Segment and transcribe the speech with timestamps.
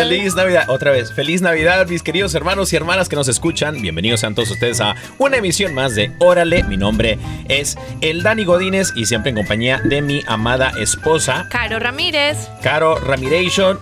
[0.00, 3.82] Feliz Navidad, otra vez, feliz Navidad, mis queridos hermanos y hermanas que nos escuchan.
[3.82, 6.62] Bienvenidos sean todos ustedes a una emisión más de Órale.
[6.62, 11.78] Mi nombre es el Dani Godínez y siempre en compañía de mi amada esposa, Caro
[11.78, 12.48] Ramírez.
[12.62, 13.78] Caro Ramiration.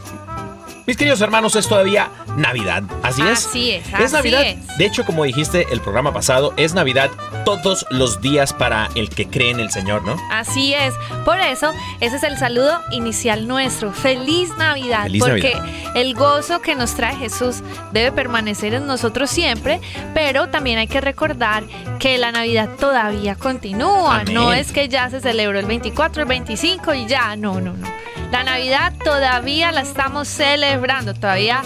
[0.89, 3.47] Mis queridos hermanos, es todavía Navidad, ¿así es?
[3.47, 4.43] Así es, Es así Navidad.
[4.47, 4.79] es.
[4.79, 7.11] De hecho, como dijiste el programa pasado, es Navidad
[7.45, 10.17] todos los días para el que cree en el Señor, ¿no?
[10.31, 10.95] Así es.
[11.25, 13.93] Por eso, ese es el saludo inicial nuestro.
[13.93, 15.05] Feliz Navidad.
[15.05, 15.97] Feliz porque Navidad.
[15.97, 19.81] el gozo que nos trae Jesús debe permanecer en nosotros siempre,
[20.15, 21.65] pero también hay que recordar
[21.99, 24.21] que la Navidad todavía continúa.
[24.21, 24.35] Amén.
[24.35, 27.35] No es que ya se celebró el 24, el 25 y ya.
[27.37, 27.98] No, no, no.
[28.31, 31.63] La Navidad todavía la estamos celebrando, todavía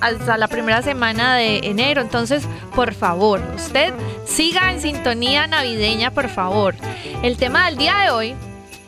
[0.00, 2.00] hasta la primera semana de enero.
[2.00, 3.92] Entonces, por favor, usted
[4.24, 6.74] siga en sintonía navideña, por favor.
[7.22, 8.34] El tema del día de hoy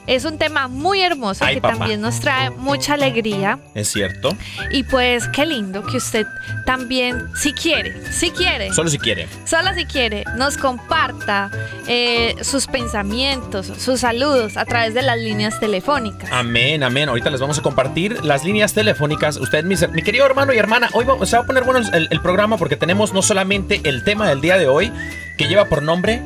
[0.06, 1.76] es un tema muy hermoso Ay, que papá.
[1.78, 3.58] también nos trae mucha alegría.
[3.74, 4.36] Es cierto.
[4.70, 6.26] Y pues qué lindo que usted
[6.66, 9.28] también, si quiere, si quiere, Solo si quiere.
[9.44, 11.50] solo si quiere, nos comparta
[11.86, 16.30] eh, sus pensamientos, sus saludos a través de las líneas telefónicas.
[16.32, 17.08] Amén, amén.
[17.08, 19.36] Ahorita les vamos a compartir las líneas telefónicas.
[19.36, 22.08] Usted, mi, mi querido hermano y hermana, hoy va- se va a poner bueno el,
[22.10, 24.92] el programa porque tenemos no solamente el tema del día de hoy,
[25.38, 26.22] que lleva por nombre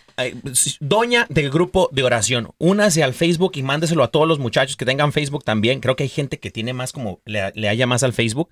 [0.81, 4.85] doña del grupo de oración, únase al Facebook y mándeselo a todos los muchachos que
[4.85, 5.81] tengan Facebook también.
[5.81, 8.49] Creo que hay gente que tiene más como, le, le haya más al Facebook,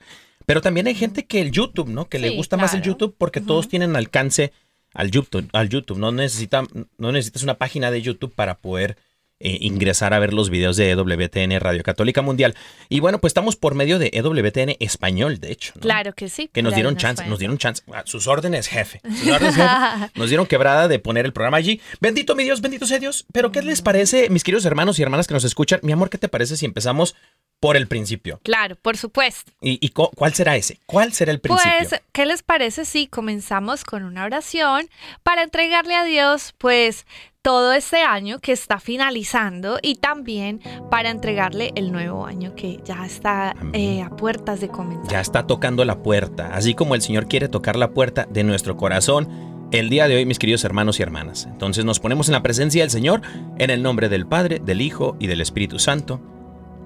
[0.46, 2.08] pero también hay gente que el YouTube, ¿no?
[2.08, 2.82] Que le gusta más el.
[2.82, 4.52] YouTube porque todos tienen alcance
[4.94, 5.48] al YouTube.
[5.52, 5.98] Al YouTube.
[5.98, 6.62] No, necesita,
[6.96, 8.96] no necesitas una página de YouTube para poder
[9.40, 12.54] eh, ingresar a ver los videos de EWTN Radio Católica Mundial.
[12.88, 15.72] Y bueno, pues estamos por medio de EWTN Español, de hecho.
[15.74, 15.82] ¿no?
[15.82, 16.48] Claro que sí.
[16.52, 17.82] Que nos dieron chance, nos dieron chance.
[17.92, 19.00] A sus órdenes, jefe.
[19.02, 20.12] Sus órdenes, jefe.
[20.14, 21.80] Nos dieron quebrada de poner el programa allí.
[22.00, 23.26] Bendito mi Dios, bendito sea Dios.
[23.32, 25.80] Pero ¿qué les parece, mis queridos hermanos y hermanas que nos escuchan?
[25.82, 27.16] Mi amor, ¿qué te parece si empezamos
[27.60, 28.40] por el principio?
[28.42, 29.52] Claro, por supuesto.
[29.60, 30.80] ¿Y, y cu- cuál será ese?
[30.86, 31.72] ¿Cuál será el principio?
[31.88, 34.88] Pues, ¿qué les parece si comenzamos con una oración
[35.22, 37.06] para entregarle a Dios, pues,
[37.40, 40.60] todo este año que está finalizando y también
[40.90, 45.10] para entregarle el nuevo año que ya está eh, a puertas de comenzar?
[45.10, 48.76] ya está tocando la puerta, así como el Señor quiere tocar la puerta de nuestro
[48.78, 49.28] corazón
[49.72, 51.46] el día de hoy, mis queridos hermanos y hermanas.
[51.50, 53.20] Entonces nos ponemos en la presencia del Señor,
[53.58, 56.20] en el nombre del Padre, del Hijo y del Espíritu Santo.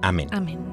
[0.01, 0.27] Amén.
[0.31, 0.69] Amén.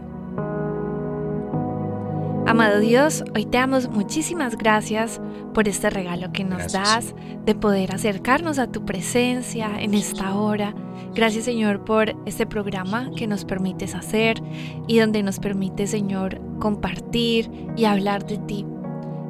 [2.47, 5.21] Amado Dios, hoy te damos muchísimas gracias
[5.53, 7.15] por este regalo que nos Gracias, das
[7.45, 10.73] de poder acercarnos a tu presencia en esta hora.
[11.13, 14.41] Gracias Señor por este programa que nos permites hacer
[14.87, 18.65] y donde nos permite Señor compartir y hablar de ti.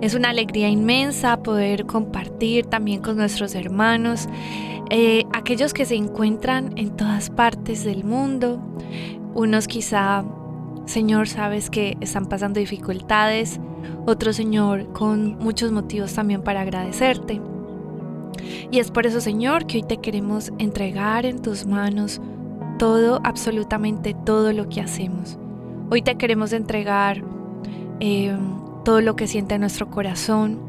[0.03, 4.29] Es una alegría inmensa poder compartir también con nuestros hermanos,
[4.91, 8.61] eh, aquellos que se encuentran en todas partes del mundo,
[9.37, 10.25] unos quizá
[10.87, 13.61] Señor, sabes que están pasando dificultades.
[14.07, 17.41] Otro Señor con muchos motivos también para agradecerte.
[18.71, 22.21] Y es por eso, Señor, que hoy te queremos entregar en tus manos
[22.79, 25.39] todo, absolutamente todo lo que hacemos.
[25.91, 27.25] Hoy te queremos entregar
[27.99, 28.37] eh,
[28.85, 30.61] todo lo que siente nuestro corazón,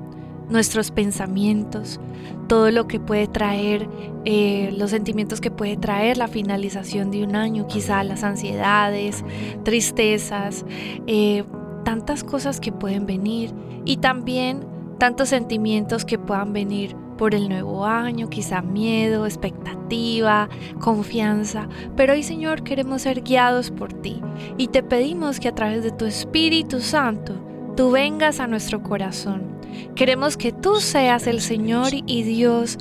[0.50, 2.00] nuestros pensamientos,
[2.48, 3.88] todo lo que puede traer,
[4.26, 9.24] eh, los sentimientos que puede traer la finalización de un año, quizá las ansiedades,
[9.64, 10.66] tristezas,
[11.08, 11.44] eh,
[11.84, 13.54] tantas cosas que pueden venir
[13.86, 14.66] y también
[14.98, 20.50] tantos sentimientos que puedan venir por el nuevo año, quizá miedo, expectativa,
[20.80, 21.68] confianza.
[21.96, 24.22] Pero hoy Señor queremos ser guiados por ti
[24.58, 27.34] y te pedimos que a través de tu Espíritu Santo
[27.76, 29.57] tú vengas a nuestro corazón.
[29.96, 32.78] Queremos que tú seas el Señor y Dios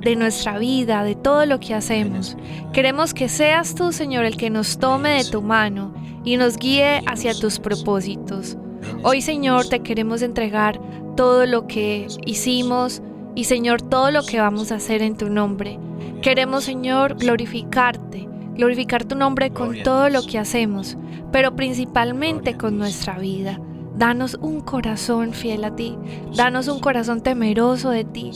[0.00, 2.36] de nuestra vida, de todo lo que hacemos.
[2.72, 5.92] Queremos que seas tú, Señor, el que nos tome de tu mano
[6.24, 8.56] y nos guíe hacia tus propósitos.
[9.02, 10.80] Hoy, Señor, te queremos entregar
[11.16, 13.02] todo lo que hicimos
[13.34, 15.78] y, Señor, todo lo que vamos a hacer en tu nombre.
[16.22, 20.96] Queremos, Señor, glorificarte, glorificar tu nombre con todo lo que hacemos,
[21.32, 23.58] pero principalmente con nuestra vida.
[24.00, 25.94] Danos un corazón fiel a ti,
[26.34, 28.30] danos un corazón temeroso de ti,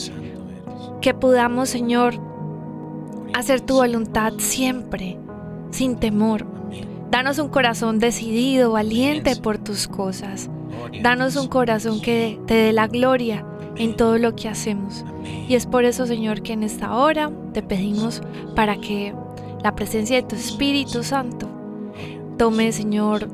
[1.00, 2.20] que podamos, Señor,
[3.32, 5.18] hacer tu voluntad siempre,
[5.70, 6.46] sin temor.
[7.10, 10.50] Danos un corazón decidido, valiente por tus cosas.
[11.02, 13.46] Danos un corazón que te dé la gloria
[13.76, 15.02] en todo lo que hacemos.
[15.48, 18.20] Y es por eso, Señor, que en esta hora te pedimos
[18.54, 19.14] para que
[19.62, 21.48] la presencia de tu Espíritu Santo
[22.36, 23.30] tome, Señor,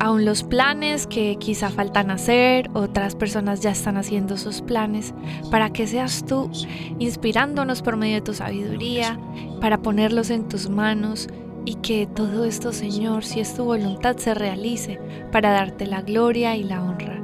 [0.00, 5.14] aún los planes que quizá faltan hacer, otras personas ya están haciendo sus planes,
[5.50, 6.50] para que seas tú
[6.98, 9.18] inspirándonos por medio de tu sabiduría,
[9.60, 11.28] para ponerlos en tus manos
[11.64, 15.00] y que todo esto, Señor, si es tu voluntad, se realice
[15.32, 17.22] para darte la gloria y la honra.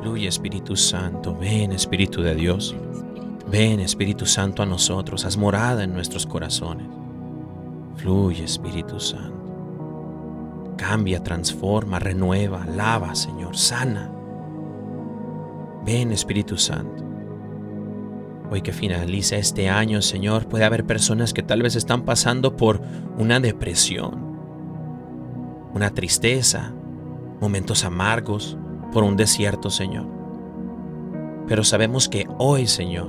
[0.00, 2.74] Fluye Espíritu Santo, ven Espíritu de Dios,
[3.50, 6.86] ven Espíritu Santo a nosotros, haz morada en nuestros corazones.
[7.96, 9.41] Fluye Espíritu Santo.
[10.82, 14.10] Cambia, transforma, renueva, lava, Señor, sana.
[15.86, 17.04] Ven Espíritu Santo.
[18.50, 22.82] Hoy que finaliza este año, Señor, puede haber personas que tal vez están pasando por
[23.16, 24.36] una depresión,
[25.72, 26.74] una tristeza,
[27.40, 28.58] momentos amargos,
[28.92, 30.08] por un desierto, Señor.
[31.46, 33.08] Pero sabemos que hoy, Señor,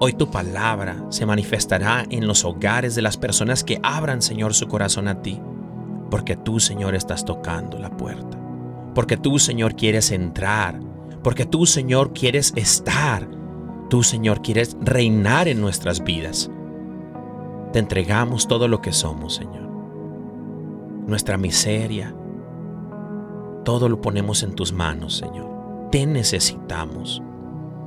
[0.00, 4.66] hoy tu palabra se manifestará en los hogares de las personas que abran, Señor, su
[4.66, 5.40] corazón a ti.
[6.12, 8.38] Porque tú, Señor, estás tocando la puerta.
[8.94, 10.78] Porque tú, Señor, quieres entrar.
[11.22, 13.26] Porque tú, Señor, quieres estar.
[13.88, 16.50] Tú, Señor, quieres reinar en nuestras vidas.
[17.72, 19.66] Te entregamos todo lo que somos, Señor.
[21.06, 22.14] Nuestra miseria,
[23.64, 25.88] todo lo ponemos en tus manos, Señor.
[25.90, 27.22] Te necesitamos.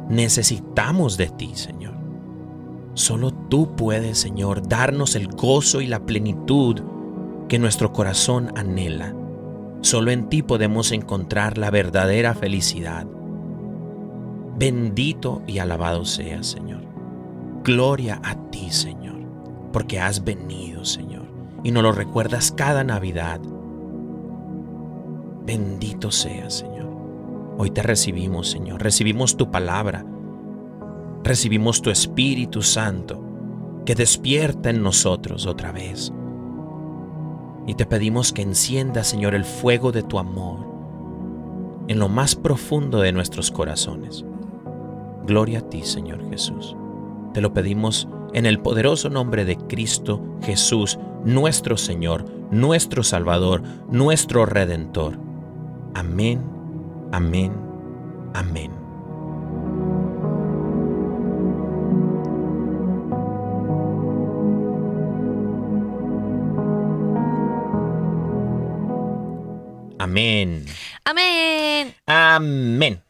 [0.10, 1.94] Necesitamos de ti, Señor.
[2.96, 6.82] Solo tú puedes, Señor, darnos el gozo y la plenitud
[7.48, 9.14] que nuestro corazón anhela.
[9.82, 13.06] Solo en ti podemos encontrar la verdadera felicidad.
[14.58, 16.82] Bendito y alabado seas, Señor.
[17.64, 19.20] Gloria a ti, Señor,
[19.74, 21.26] porque has venido, Señor,
[21.64, 23.42] y nos lo recuerdas cada Navidad.
[25.46, 26.90] Bendito seas, Señor.
[27.58, 28.82] Hoy te recibimos, Señor.
[28.82, 30.06] Recibimos tu palabra.
[31.24, 33.22] Recibimos tu Espíritu Santo
[33.86, 36.12] que despierta en nosotros otra vez.
[37.68, 40.76] Y te pedimos que encienda, Señor, el fuego de tu amor
[41.88, 44.26] en lo más profundo de nuestros corazones.
[45.26, 46.76] Gloria a ti, Señor Jesús.
[47.34, 54.46] Te lo pedimos en el poderoso nombre de Cristo Jesús, nuestro Señor, nuestro Salvador, nuestro
[54.46, 55.18] Redentor.
[55.94, 56.44] Amén,
[57.12, 57.54] amén,
[58.34, 58.85] amén.
[70.06, 70.66] Amén.
[71.04, 71.96] Amén.
[72.06, 73.02] Amén.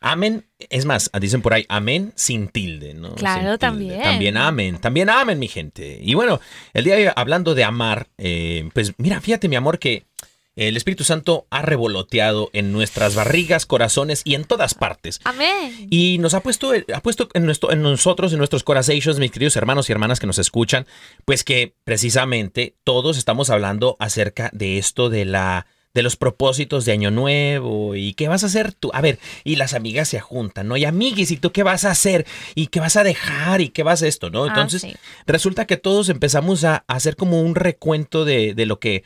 [0.00, 0.44] Amén.
[0.70, 3.16] Es más, dicen por ahí amén sin tilde, ¿no?
[3.16, 3.58] Claro, tilde.
[3.58, 4.00] también.
[4.00, 4.78] También amén.
[4.78, 5.98] También amén, mi gente.
[6.00, 6.40] Y bueno,
[6.72, 10.06] el día de hoy, hablando de amar, eh, pues mira, fíjate, mi amor, que
[10.54, 15.20] el Espíritu Santo ha revoloteado en nuestras barrigas, corazones y en todas partes.
[15.24, 15.88] Amén.
[15.90, 19.56] Y nos ha puesto, ha puesto en, nuestro, en nosotros, en nuestros corazones, mis queridos
[19.56, 20.86] hermanos y hermanas que nos escuchan,
[21.24, 26.92] pues que precisamente todos estamos hablando acerca de esto de la de los propósitos de
[26.92, 28.90] Año Nuevo y qué vas a hacer tú.
[28.92, 30.76] A ver, y las amigas se juntan, ¿no?
[30.76, 32.26] Y amiguis, ¿y tú qué vas a hacer?
[32.54, 33.62] ¿Y qué vas a dejar?
[33.62, 34.28] ¿Y qué vas a esto?
[34.28, 34.44] ¿no?
[34.44, 34.94] Ah, Entonces, sí.
[35.26, 39.04] resulta que todos empezamos a, a hacer como un recuento de, de lo que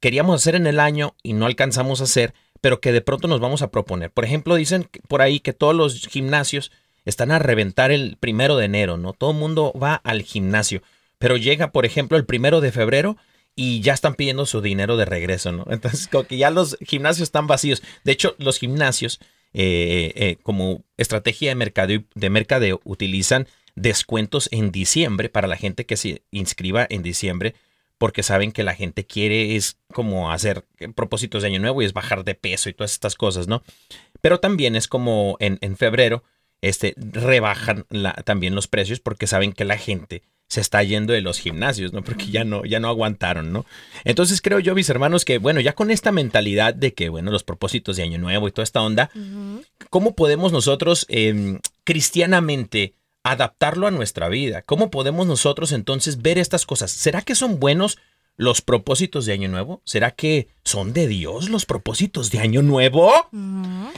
[0.00, 2.32] queríamos hacer en el año y no alcanzamos a hacer,
[2.62, 4.10] pero que de pronto nos vamos a proponer.
[4.10, 6.72] Por ejemplo, dicen por ahí que todos los gimnasios
[7.04, 9.12] están a reventar el primero de enero, ¿no?
[9.12, 10.82] Todo el mundo va al gimnasio,
[11.18, 13.18] pero llega, por ejemplo, el primero de febrero
[13.56, 15.66] y ya están pidiendo su dinero de regreso, ¿no?
[15.70, 17.82] Entonces, como que ya los gimnasios están vacíos.
[18.04, 19.20] De hecho, los gimnasios,
[19.52, 25.86] eh, eh, como estrategia de mercadeo, de mercadeo, utilizan descuentos en diciembre para la gente
[25.86, 27.54] que se inscriba en diciembre
[28.00, 30.64] porque saben que la gente quiere es como hacer
[30.94, 33.62] propósitos de año nuevo y es bajar de peso y todas estas cosas, ¿no?
[34.22, 36.24] Pero también es como en, en febrero,
[36.62, 37.84] este, rebajan
[38.24, 42.02] también los precios porque saben que la gente se está yendo de los gimnasios, ¿no?
[42.02, 43.64] Porque ya no, ya no aguantaron, ¿no?
[44.04, 47.44] Entonces creo yo, mis hermanos, que bueno, ya con esta mentalidad de que, bueno, los
[47.44, 49.10] propósitos de año nuevo y toda esta onda.
[49.90, 54.62] ¿cómo podemos nosotros eh, cristianamente adaptarlo a nuestra vida?
[54.62, 56.90] ¿Cómo podemos nosotros entonces ver estas cosas?
[56.90, 57.98] ¿Será que son buenos
[58.40, 59.82] los propósitos de Año Nuevo?
[59.84, 63.12] ¿Será que son de Dios los propósitos de Año Nuevo?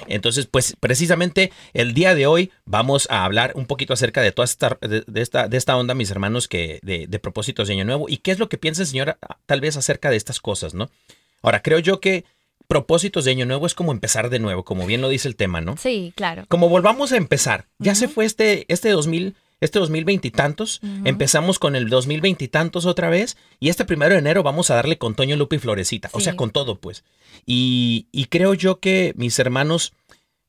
[0.08, 4.44] Entonces, pues precisamente el día de hoy vamos a hablar un poquito acerca de toda
[4.44, 7.84] esta, de, de esta, de esta onda, mis hermanos, que de, de propósitos de Año
[7.84, 10.40] Nuevo y qué es lo que piensa el Señor ah, tal vez acerca de estas
[10.40, 10.90] cosas, ¿no?
[11.40, 12.24] Ahora, creo yo que
[12.66, 15.60] propósitos de Año Nuevo es como empezar de nuevo, como bien lo dice el tema,
[15.60, 15.76] ¿no?
[15.76, 16.46] Sí, claro.
[16.48, 21.58] Como volvamos a empezar, ya se fue este, este 2000, este 2020 y tantos, empezamos
[21.58, 24.98] con el 2020 y tantos otra vez, y este primero de enero vamos a darle
[24.98, 27.04] con Toño, Lupe y Florecita, o sea, con todo, pues.
[27.46, 29.94] Y, y creo yo que, mis hermanos,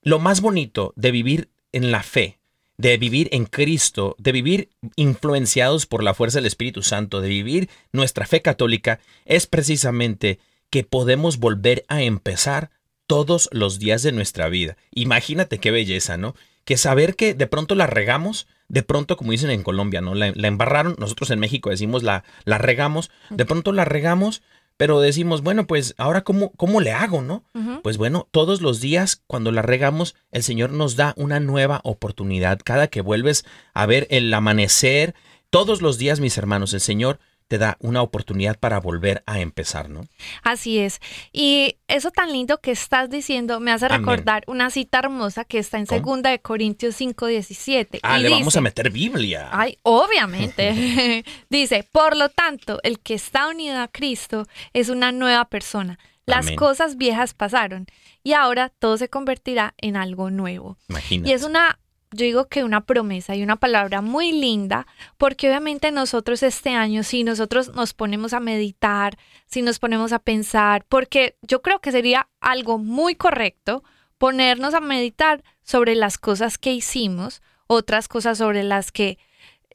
[0.02, 2.40] lo más bonito de vivir en la fe,
[2.78, 7.70] de vivir en Cristo, de vivir influenciados por la fuerza del Espíritu Santo, de vivir
[7.92, 10.40] nuestra fe católica, es precisamente
[10.70, 12.72] que podemos volver a empezar
[13.06, 14.76] todos los días de nuestra vida.
[14.92, 16.36] Imagínate qué belleza, ¿no?
[16.66, 20.16] Que saber que de pronto la regamos, de pronto, como dicen en Colombia, ¿no?
[20.16, 24.42] La, la embarraron, nosotros en México decimos la, la regamos, de pronto la regamos,
[24.78, 27.44] pero decimos, bueno, pues ahora cómo, cómo le hago, ¿no?
[27.84, 32.60] Pues bueno, todos los días cuando la regamos, el Señor nos da una nueva oportunidad.
[32.66, 35.14] Cada que vuelves a ver el amanecer,
[35.52, 39.90] todos los días, mis hermanos, el Señor te da una oportunidad para volver a empezar,
[39.90, 40.02] ¿no?
[40.44, 41.00] Así es.
[41.32, 44.00] Y eso tan lindo que estás diciendo me hace Amén.
[44.00, 46.00] recordar una cita hermosa que está en ¿Cómo?
[46.00, 48.00] segunda de Corintios 5:17.
[48.04, 49.50] Ah, y le vamos a meter Biblia.
[49.52, 51.24] Ay, obviamente.
[51.50, 56.00] Dice, por lo tanto, el que está unido a Cristo es una nueva persona.
[56.26, 56.56] Las Amén.
[56.56, 57.86] cosas viejas pasaron
[58.24, 60.78] y ahora todo se convertirá en algo nuevo.
[60.88, 61.30] Imagínate.
[61.30, 61.80] Y es una,
[62.14, 67.04] yo digo que una promesa y una palabra muy linda, porque obviamente nosotros este año,
[67.04, 69.18] si nosotros nos ponemos a meditar,
[69.48, 73.84] si nos ponemos a pensar, porque yo creo que sería algo muy correcto
[74.18, 79.18] ponernos a meditar sobre las cosas que hicimos, otras cosas sobre las que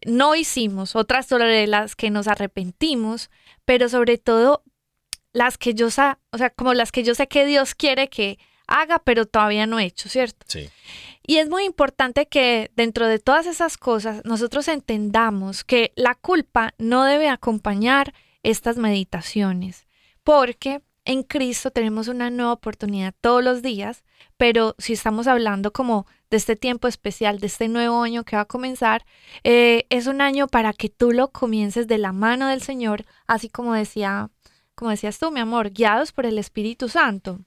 [0.06, 3.30] no hicimos, otras sobre las que nos arrepentimos,
[3.64, 4.62] pero sobre todo
[5.32, 8.38] las que yo sa o sea, como las que yo sé que Dios quiere que
[8.68, 10.46] haga, pero todavía no he hecho, ¿cierto?
[10.48, 10.70] Sí.
[11.26, 16.74] Y es muy importante que dentro de todas esas cosas nosotros entendamos que la culpa
[16.78, 19.86] no debe acompañar estas meditaciones.
[20.24, 24.04] porque en Cristo tenemos una nueva oportunidad todos los días,
[24.36, 28.42] pero si estamos hablando como de este tiempo especial, de este nuevo año que va
[28.42, 29.06] a comenzar,
[29.42, 33.48] eh, es un año para que tú lo comiences de la mano del Señor, así
[33.48, 34.30] como decía,
[34.74, 37.40] como decías tú, mi amor, guiados por el Espíritu Santo.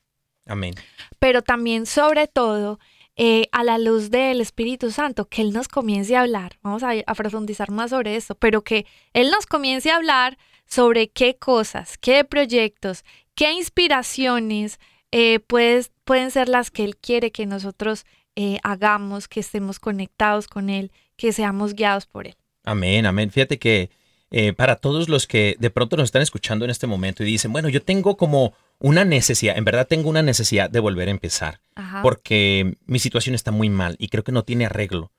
[0.45, 0.73] Amén.
[1.19, 2.79] Pero también, sobre todo,
[3.15, 6.57] eh, a la luz del Espíritu Santo, que Él nos comience a hablar.
[6.61, 11.09] Vamos a, a profundizar más sobre eso, pero que Él nos comience a hablar sobre
[11.09, 13.03] qué cosas, qué proyectos,
[13.35, 14.79] qué inspiraciones
[15.11, 18.05] eh, pues, pueden ser las que Él quiere que nosotros
[18.35, 22.35] eh, hagamos, que estemos conectados con Él, que seamos guiados por Él.
[22.63, 23.29] Amén, amén.
[23.29, 23.89] Fíjate que
[24.31, 27.51] eh, para todos los que de pronto nos están escuchando en este momento y dicen,
[27.51, 31.59] bueno, yo tengo como una necesidad, en verdad tengo una necesidad de volver a empezar,
[31.75, 32.01] Ajá.
[32.01, 35.11] porque mi situación está muy mal y creo que no tiene arreglo.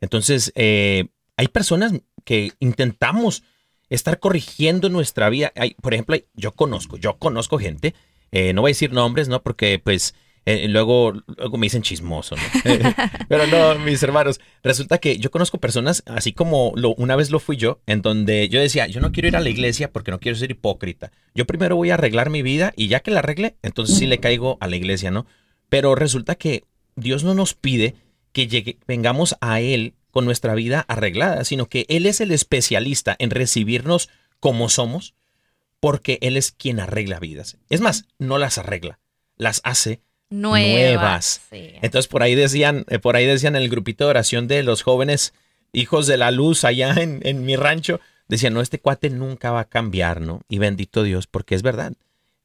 [0.00, 1.06] Entonces, eh,
[1.36, 1.92] hay personas
[2.24, 3.44] que intentamos
[3.88, 5.52] estar corrigiendo nuestra vida.
[5.54, 7.94] Hay, por ejemplo, yo conozco, yo conozco gente,
[8.32, 9.42] eh, no voy a decir nombres, ¿no?
[9.42, 10.14] Porque pues
[10.46, 12.42] eh, luego, luego me dicen chismoso, ¿no?
[13.28, 17.56] Pero no, mis hermanos, resulta que yo conozco personas, así como una vez lo fui
[17.56, 20.38] yo, en donde yo decía, yo no quiero ir a la iglesia porque no quiero
[20.38, 21.12] ser hipócrita.
[21.34, 24.18] Yo primero voy a arreglar mi vida y ya que la arregle, entonces sí le
[24.20, 25.26] caigo a la iglesia, ¿no?
[25.68, 26.62] Pero resulta que
[26.94, 27.96] Dios no nos pide
[28.32, 33.16] que llegue- vengamos a Él con nuestra vida arreglada, sino que Él es el especialista
[33.18, 34.08] en recibirnos
[34.40, 35.14] como somos,
[35.80, 37.58] porque Él es quien arregla vidas.
[37.68, 39.00] Es más, no las arregla,
[39.36, 40.60] las hace Nuevas.
[40.70, 41.40] nuevas.
[41.50, 41.70] sí.
[41.82, 45.32] entonces por ahí decían, eh, por ahí decían el grupito de oración de los jóvenes
[45.72, 49.60] hijos de la luz allá en, en mi rancho, decían, no, este cuate nunca va
[49.60, 50.42] a cambiar, ¿no?
[50.48, 51.92] Y bendito Dios, porque es verdad.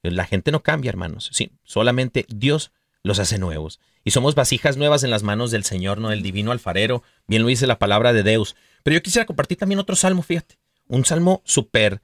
[0.04, 1.30] La gente no cambia, hermanos.
[1.32, 2.72] Sí, solamente Dios
[3.04, 3.80] los hace nuevos.
[4.04, 7.04] Y somos vasijas nuevas en las manos del Señor, no del divino alfarero.
[7.28, 8.56] Bien lo dice la palabra de Dios.
[8.84, 10.58] Pero yo quisiera compartir también otro salmo, fíjate.
[10.88, 12.02] Un salmo súper...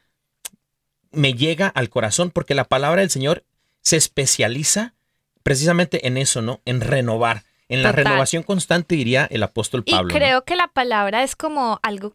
[1.12, 3.46] Me llega al corazón porque la palabra del Señor
[3.82, 4.94] se especializa
[5.48, 6.60] precisamente en eso, ¿no?
[6.66, 7.44] En renovar.
[7.70, 8.06] En la Total.
[8.06, 10.10] renovación constante, diría el apóstol Pablo.
[10.10, 10.18] y ¿no?
[10.20, 12.13] creo que la palabra es como algo,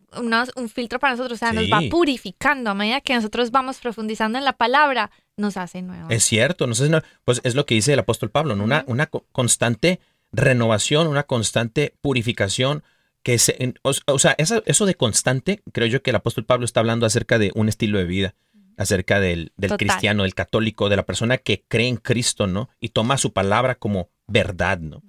[0.57, 4.39] un filtro para nosotros, o sea, nos va purificando a medida que nosotros vamos profundizando
[4.39, 6.11] en la palabra, nos hace nuevos.
[6.11, 8.65] Es cierto, no sé, no, pues es lo que dice el apóstol Pablo, ¿no?
[8.65, 10.01] una, una co- constante
[10.33, 12.83] renovación, una constante purificación,
[13.23, 16.81] que se, o sea, eso, eso de constante, creo yo que el apóstol Pablo está
[16.81, 18.35] hablando acerca de un estilo de vida,
[18.83, 22.69] acerca del, cristiano, del católico, de la persona que cree en Cristo, ¿no?
[22.81, 25.03] Y toma su palabra como verdad, ¿no?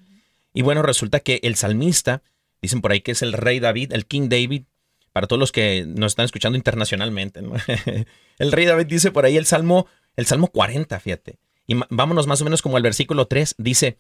[0.54, 2.22] Y bueno, resulta que el salmista,
[2.62, 4.64] dicen por ahí que es el rey David, el King David,
[5.12, 7.54] para todos los que nos están escuchando internacionalmente, ¿no?
[8.40, 11.38] el rey David dice por ahí el salmo, el salmo 40, fíjate.
[11.68, 13.98] Y vámonos más o menos como al versículo 3, dice,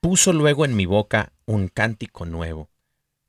[0.00, 2.68] puso luego en mi boca un cántico nuevo.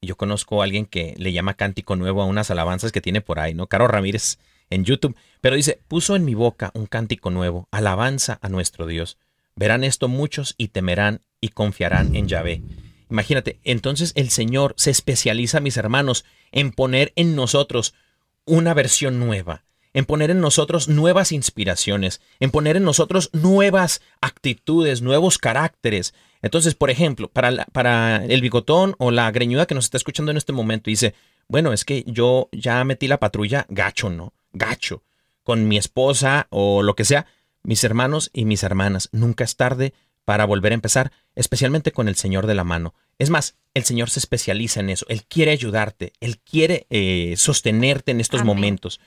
[0.01, 3.21] Y yo conozco a alguien que le llama cántico nuevo a unas alabanzas que tiene
[3.21, 3.67] por ahí, ¿no?
[3.67, 4.37] Caro Ramírez
[4.69, 5.15] en YouTube.
[5.41, 9.17] Pero dice, puso en mi boca un cántico nuevo, alabanza a nuestro Dios.
[9.55, 12.61] Verán esto muchos y temerán y confiarán en Yahvé.
[13.09, 17.93] Imagínate, entonces el Señor se especializa, mis hermanos, en poner en nosotros
[18.45, 25.01] una versión nueva, en poner en nosotros nuevas inspiraciones, en poner en nosotros nuevas actitudes,
[25.01, 26.13] nuevos caracteres.
[26.41, 30.37] Entonces, por ejemplo, para, para el bigotón o la greñuda que nos está escuchando en
[30.37, 31.15] este momento, dice,
[31.47, 34.33] bueno, es que yo ya metí la patrulla gacho, ¿no?
[34.57, 35.03] Gacho,
[35.43, 37.25] con mi esposa o lo que sea,
[37.63, 39.09] mis hermanos y mis hermanas.
[39.11, 39.93] Nunca es tarde
[40.25, 42.93] para volver a empezar, especialmente con el Señor de la mano.
[43.17, 45.05] Es más, el Señor se especializa en eso.
[45.09, 48.55] Él quiere ayudarte, Él quiere eh, sostenerte en estos Amén.
[48.55, 48.99] momentos.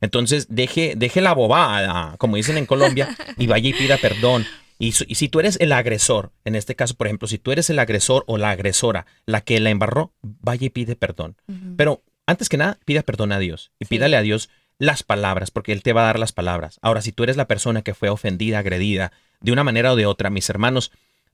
[0.00, 4.44] Entonces, deje, deje la bobada, como dicen en Colombia, y vaya y pida perdón.
[4.78, 7.78] Y, si tú eres el agresor, en este caso, por ejemplo, si tú eres el
[7.78, 11.36] agresor o la agresora, la que la embarró, vaya y pide perdón.
[11.76, 13.90] Pero antes que nada, pida perdón a Dios y Sí.
[13.90, 16.78] pídale a Dios las palabras, porque Él te va a dar las palabras.
[16.82, 20.06] Ahora, si tú eres la persona que fue ofendida, agredida, de una manera o de
[20.06, 20.90] otra, mis hermanos,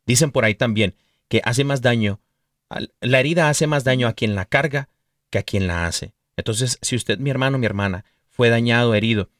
[0.06, 0.94] dicen por ahí también
[1.28, 2.20] que hace más daño,
[3.00, 4.88] la herida hace más daño a quien la carga
[5.30, 6.12] que a quien la hace.
[6.36, 9.30] Entonces, si usted, mi hermano, mi hermana, fue dañado, herido,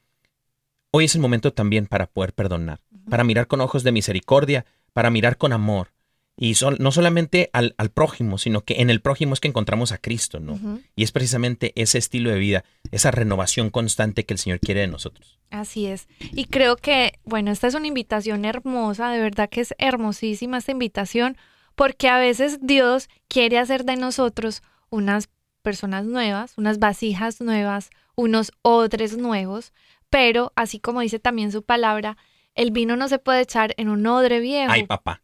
[0.91, 5.09] hoy es el momento también para poder perdonar, para mirar con ojos de misericordia, para
[5.09, 5.91] mirar con amor.
[6.37, 9.99] Y no solamente al, al prójimo, sino que en el prójimo es que encontramos a
[9.99, 10.59] Cristo, ¿no?
[10.95, 14.87] Y es precisamente ese estilo de vida, esa renovación constante que el Señor quiere de
[14.87, 15.39] nosotros.
[15.51, 16.07] Así es.
[16.31, 20.71] Y creo que, bueno, esta es una invitación hermosa, de verdad que es hermosísima esta
[20.71, 21.37] invitación,
[21.75, 25.29] porque a veces Dios quiere hacer de nosotros unas
[25.61, 29.73] personas nuevas, unas vasijas nuevas, unos odres nuevos,
[30.09, 32.17] pero así como dice también su palabra,
[32.55, 35.21] el vino no se puede echar en un odre viejo Ay, papá.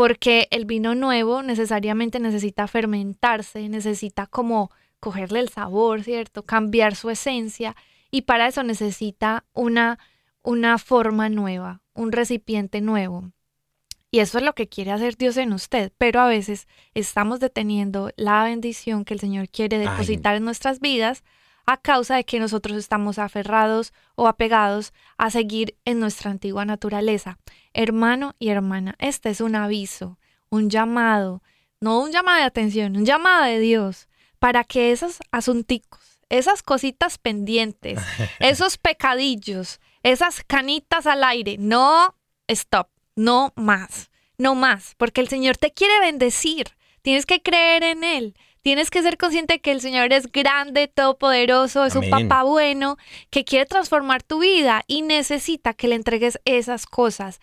[0.00, 6.42] Porque el vino nuevo necesariamente necesita fermentarse, necesita como cogerle el sabor, ¿cierto?
[6.42, 7.76] Cambiar su esencia
[8.10, 9.98] y para eso necesita una
[10.42, 13.30] una forma nueva, un recipiente nuevo.
[14.10, 18.10] Y eso es lo que quiere hacer Dios en usted, pero a veces estamos deteniendo
[18.16, 21.24] la bendición que el Señor quiere depositar en nuestras vidas
[21.70, 27.38] a causa de que nosotros estamos aferrados o apegados a seguir en nuestra antigua naturaleza.
[27.74, 31.44] Hermano y hermana, este es un aviso, un llamado,
[31.80, 34.08] no un llamado de atención, un llamado de Dios
[34.40, 38.00] para que esos asunticos, esas cositas pendientes,
[38.40, 42.16] esos pecadillos, esas canitas al aire, no,
[42.48, 46.66] stop, no más, no más, porque el Señor te quiere bendecir,
[47.02, 48.34] tienes que creer en Él.
[48.62, 52.98] Tienes que ser consciente que el Señor es grande, todopoderoso, es un papá bueno,
[53.30, 57.40] que quiere transformar tu vida y necesita que le entregues esas cosas.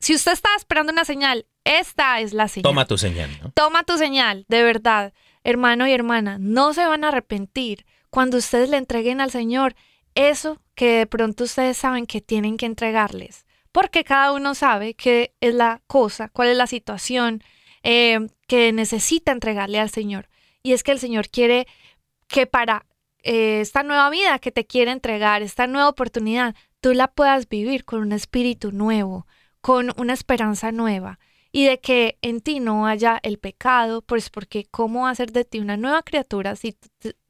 [0.00, 2.64] Si usted está esperando una señal, esta es la señal.
[2.64, 3.30] Toma tu señal.
[3.42, 3.50] ¿no?
[3.52, 5.12] Toma tu señal, de verdad.
[5.44, 9.76] Hermano y hermana, no se van a arrepentir cuando ustedes le entreguen al Señor
[10.14, 13.46] eso que de pronto ustedes saben que tienen que entregarles.
[13.70, 17.42] Porque cada uno sabe qué es la cosa, cuál es la situación
[17.82, 20.28] eh, que necesita entregarle al Señor.
[20.66, 21.68] Y es que el Señor quiere
[22.26, 22.86] que para
[23.22, 27.84] eh, esta nueva vida que te quiere entregar, esta nueva oportunidad, tú la puedas vivir
[27.84, 29.28] con un espíritu nuevo,
[29.60, 31.20] con una esperanza nueva
[31.52, 35.60] y de que en ti no haya el pecado, pues porque cómo hacer de ti
[35.60, 36.76] una nueva criatura si,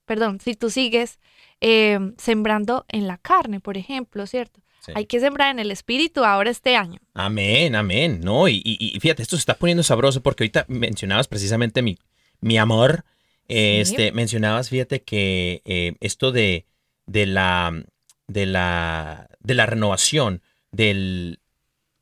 [0.07, 1.21] perdón, si tú sigues
[1.61, 4.63] eh, sembrando en la carne, por ejemplo, ¿cierto?
[4.95, 7.01] Hay que sembrar en el espíritu ahora este año.
[7.13, 8.21] Amén, amén.
[8.23, 11.99] No, y, y, fíjate, esto se está poniendo sabroso porque ahorita mencionabas precisamente mi,
[12.41, 13.05] mi amor
[13.49, 16.67] este, mencionabas, fíjate que eh, esto de,
[17.07, 17.85] de, la,
[18.27, 21.39] de, la, de la renovación, del,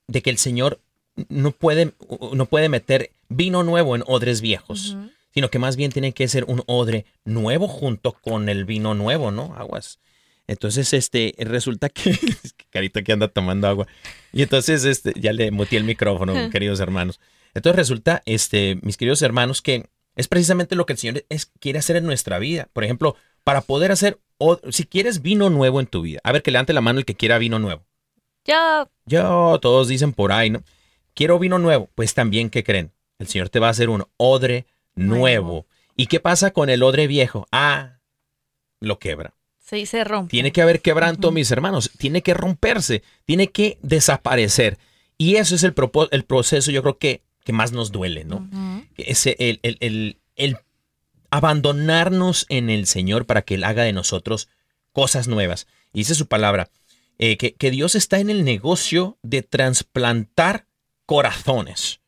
[0.09, 0.81] de que el Señor
[1.29, 1.93] no puede,
[2.33, 4.97] no puede meter vino nuevo en odres viejos,
[5.33, 9.31] sino que más bien tiene que ser un odre nuevo junto con el vino nuevo,
[9.31, 9.55] ¿no?
[9.57, 9.99] Aguas.
[10.47, 12.17] Entonces, este, resulta que,
[12.71, 13.87] carita que anda tomando agua.
[14.33, 17.21] Y entonces, este, ya le muteé el micrófono, queridos hermanos.
[17.55, 21.79] Entonces resulta, este, mis queridos hermanos, que es precisamente lo que el Señor es, quiere
[21.79, 22.69] hacer en nuestra vida.
[22.73, 24.19] Por ejemplo, para poder hacer,
[24.71, 27.15] si quieres vino nuevo en tu vida, a ver que levante la mano el que
[27.15, 27.85] quiera vino nuevo.
[28.45, 28.89] Yo.
[29.07, 30.63] Yo, todos dicen por ahí, ¿no?
[31.15, 31.89] Quiero vino nuevo.
[31.95, 32.93] Pues también, ¿qué creen?
[33.19, 35.67] El Señor te va a hacer un odre nuevo.
[35.97, 37.47] ¿Y qué pasa con el odre viejo?
[37.53, 37.99] Ah,
[38.81, 39.35] lo quebra.
[39.59, 40.31] Sí, se rompe.
[40.31, 41.91] Tiene que haber quebranto, mis hermanos.
[41.97, 43.03] Tiene que romperse.
[43.25, 44.79] Tiene que desaparecer.
[45.17, 45.75] Y eso es el,
[46.11, 48.49] el proceso, yo creo que que más nos duele, ¿no?
[48.97, 50.59] Ese, el, el, el,
[51.31, 54.49] abandonarnos en el Señor para que Él haga de nosotros
[54.93, 55.67] cosas nuevas.
[55.93, 56.71] Y dice su palabra,
[57.19, 60.67] eh, que, que, Dios está en el negocio de trasplantar
[61.07, 62.01] corazones.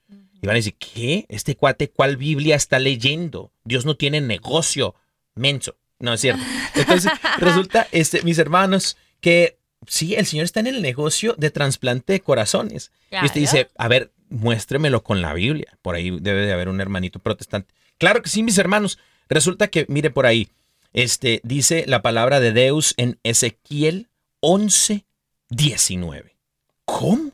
[0.42, 1.26] Y van a decir, ¿qué?
[1.28, 3.52] ¿Este cuate cuál Biblia está leyendo?
[3.64, 4.94] Dios no tiene negocio,
[5.34, 5.76] menso.
[5.98, 6.42] No es cierto.
[6.74, 12.14] Entonces, resulta, este, mis hermanos, que sí, el Señor está en el negocio de trasplante
[12.14, 12.92] de corazones.
[13.10, 15.78] Y usted dice, a ver, muéstremelo con la Biblia.
[15.82, 17.74] Por ahí debe de haber un hermanito protestante.
[17.98, 18.98] Claro que sí, mis hermanos.
[19.28, 20.48] Resulta que, mire por ahí,
[20.92, 24.08] este, dice la palabra de Deus en Ezequiel
[24.40, 25.04] 11,
[25.50, 26.36] 19.
[26.84, 27.32] ¿Cómo?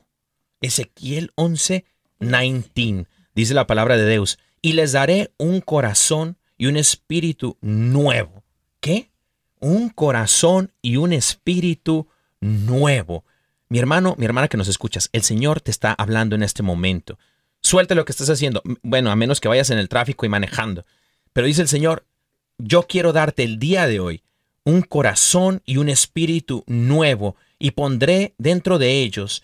[0.61, 1.85] Ezequiel 11,
[2.19, 3.07] 19.
[3.35, 4.39] Dice la palabra de Deus.
[4.61, 8.43] Y les daré un corazón y un espíritu nuevo.
[8.79, 9.09] ¿Qué?
[9.59, 12.07] Un corazón y un espíritu
[12.39, 13.25] nuevo.
[13.73, 17.17] Mi hermano, mi hermana que nos escuchas, el Señor te está hablando en este momento.
[17.59, 18.61] Suelte lo que estás haciendo.
[18.83, 20.85] Bueno, a menos que vayas en el tráfico y manejando.
[21.33, 22.05] Pero dice el Señor,
[22.59, 24.21] yo quiero darte el día de hoy
[24.63, 29.41] un corazón y un espíritu nuevo y pondré dentro de ellos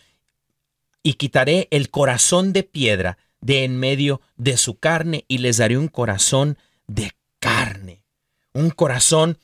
[1.01, 5.75] y quitaré el corazón de piedra de en medio de su carne y les daré
[5.75, 8.03] un corazón de carne,
[8.53, 9.39] un corazón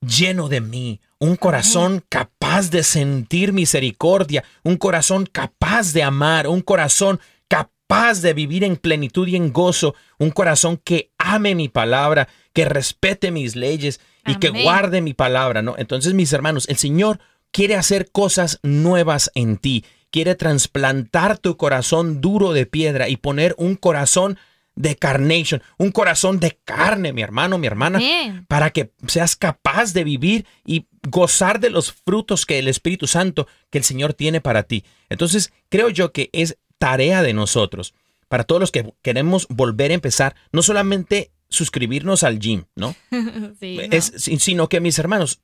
[0.00, 6.60] lleno de mí, un corazón capaz de sentir misericordia, un corazón capaz de amar, un
[6.60, 12.28] corazón capaz de vivir en plenitud y en gozo, un corazón que ame mi palabra,
[12.52, 15.74] que respete mis leyes y que guarde mi palabra, ¿no?
[15.78, 17.20] Entonces, mis hermanos, el Señor
[17.52, 23.54] quiere hacer cosas nuevas en ti, quiere trasplantar tu corazón duro de piedra y poner
[23.58, 24.38] un corazón
[24.74, 27.98] de carnation, un corazón de carne, mi hermano, mi hermana,
[28.46, 33.46] para que seas capaz de vivir y gozar de los frutos que el Espíritu Santo,
[33.70, 34.84] que el Señor tiene para ti.
[35.08, 37.94] Entonces, creo yo que es tarea de nosotros,
[38.28, 42.94] para todos los que queremos volver a empezar, no solamente suscribirnos al gym, ¿no?
[43.60, 45.40] sí, es, sino que mis hermanos,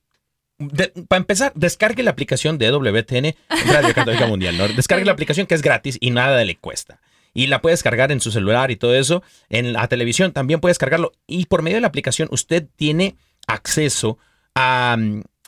[1.08, 3.34] para empezar, descargue la aplicación de WTN
[3.66, 4.68] Radio Católica Mundial, ¿no?
[4.68, 7.00] Descargue la aplicación que es gratis y nada le cuesta
[7.34, 9.22] y la puedes cargar en su celular y todo eso.
[9.48, 14.18] En la televisión también puedes cargarlo y por medio de la aplicación usted tiene acceso
[14.54, 14.98] a,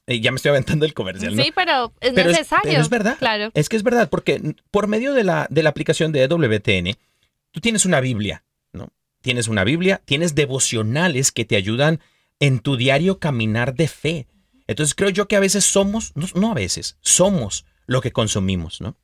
[0.07, 1.43] eh, ya me estoy aventando el comercial, ¿no?
[1.43, 2.71] Sí, pero es Pero es- necesario.
[2.71, 3.17] pero es verdad.
[3.19, 3.51] Claro.
[3.55, 6.97] Es que es verdad, porque por medio de la, de la aplicación de EWTN,
[7.53, 8.93] tú tienes una Biblia, ¿no?
[9.23, 12.01] Tienes una Biblia, tienes devocionales que te ayudan
[12.41, 14.27] en tu diario caminar de fe.
[14.67, 18.81] Entonces creo yo que a veces somos, no, no a veces, somos lo que consumimos,
[18.81, 18.97] ¿no?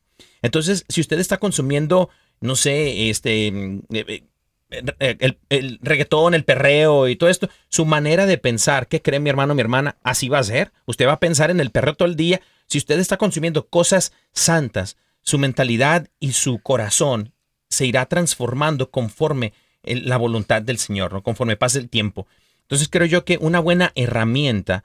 [0.43, 2.09] Entonces, si usted está consumiendo,
[2.41, 4.23] no sé, este, mm, eh, eh,
[4.71, 9.31] el, el reggaetón, el perreo y todo esto, su manera de pensar, ¿qué cree mi
[9.31, 9.97] hermano, mi hermana?
[10.03, 10.73] Así va a ser.
[10.87, 12.41] Usted va a pensar en el perreo todo el día.
[12.67, 17.33] Si usted está consumiendo cosas santas, su mentalidad y su corazón
[17.69, 19.53] se irá transformando conforme
[19.83, 21.23] el- la voluntad del Señor, ¿no?
[21.23, 22.27] conforme pase el tiempo.
[22.63, 24.85] Entonces creo yo que una buena herramienta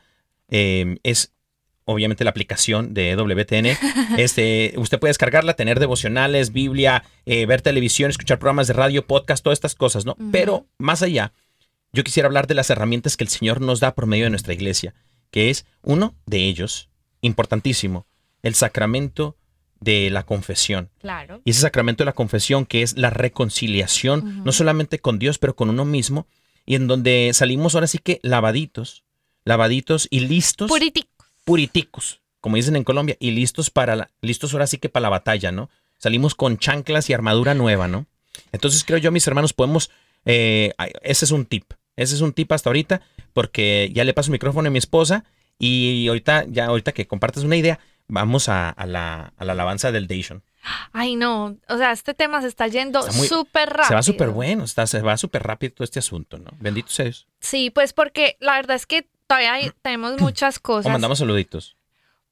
[0.49, 1.31] eh, es
[1.85, 3.77] obviamente la aplicación de EWTN.
[4.17, 9.43] Este, usted puede descargarla, tener devocionales, Biblia, eh, ver televisión, escuchar programas de radio, podcast,
[9.43, 10.15] todas estas cosas, ¿no?
[10.31, 11.33] Pero más allá,
[11.93, 14.53] yo quisiera hablar de las herramientas que el Señor nos da por medio de nuestra
[14.53, 14.93] iglesia,
[15.31, 16.89] que es uno de ellos,
[17.21, 18.05] importantísimo,
[18.41, 19.37] el sacramento
[19.79, 20.89] de la confesión.
[20.99, 21.41] Claro.
[21.45, 25.55] Y ese sacramento de la confesión que es la reconciliación, no solamente con Dios, pero
[25.55, 26.27] con uno mismo,
[26.65, 29.03] y en donde salimos ahora sí que lavaditos,
[29.43, 30.69] lavaditos y listos.
[31.45, 35.09] Puriticos, como dicen en Colombia, y listos para la, listos ahora sí que para la
[35.09, 35.69] batalla, ¿no?
[35.97, 38.05] Salimos con chanclas y armadura nueva, ¿no?
[38.51, 39.89] Entonces creo yo, mis hermanos, podemos,
[40.25, 44.27] eh, ese es un tip, ese es un tip hasta ahorita, porque ya le paso
[44.27, 45.23] el micrófono a mi esposa
[45.57, 49.91] y ahorita, ya ahorita que compartas una idea, vamos a, a la, a la alabanza
[49.91, 50.43] del Dation.
[50.91, 51.57] Ay, no.
[51.69, 53.87] O sea, este tema se está yendo súper rápido.
[53.87, 56.51] Se va súper bueno, está, se va súper rápido todo este asunto, ¿no?
[56.59, 57.27] Bendito sea Dios.
[57.39, 60.91] Sí, pues porque la verdad es que todavía hay- tenemos muchas O cosas.
[60.91, 61.75] mandamos saluditos.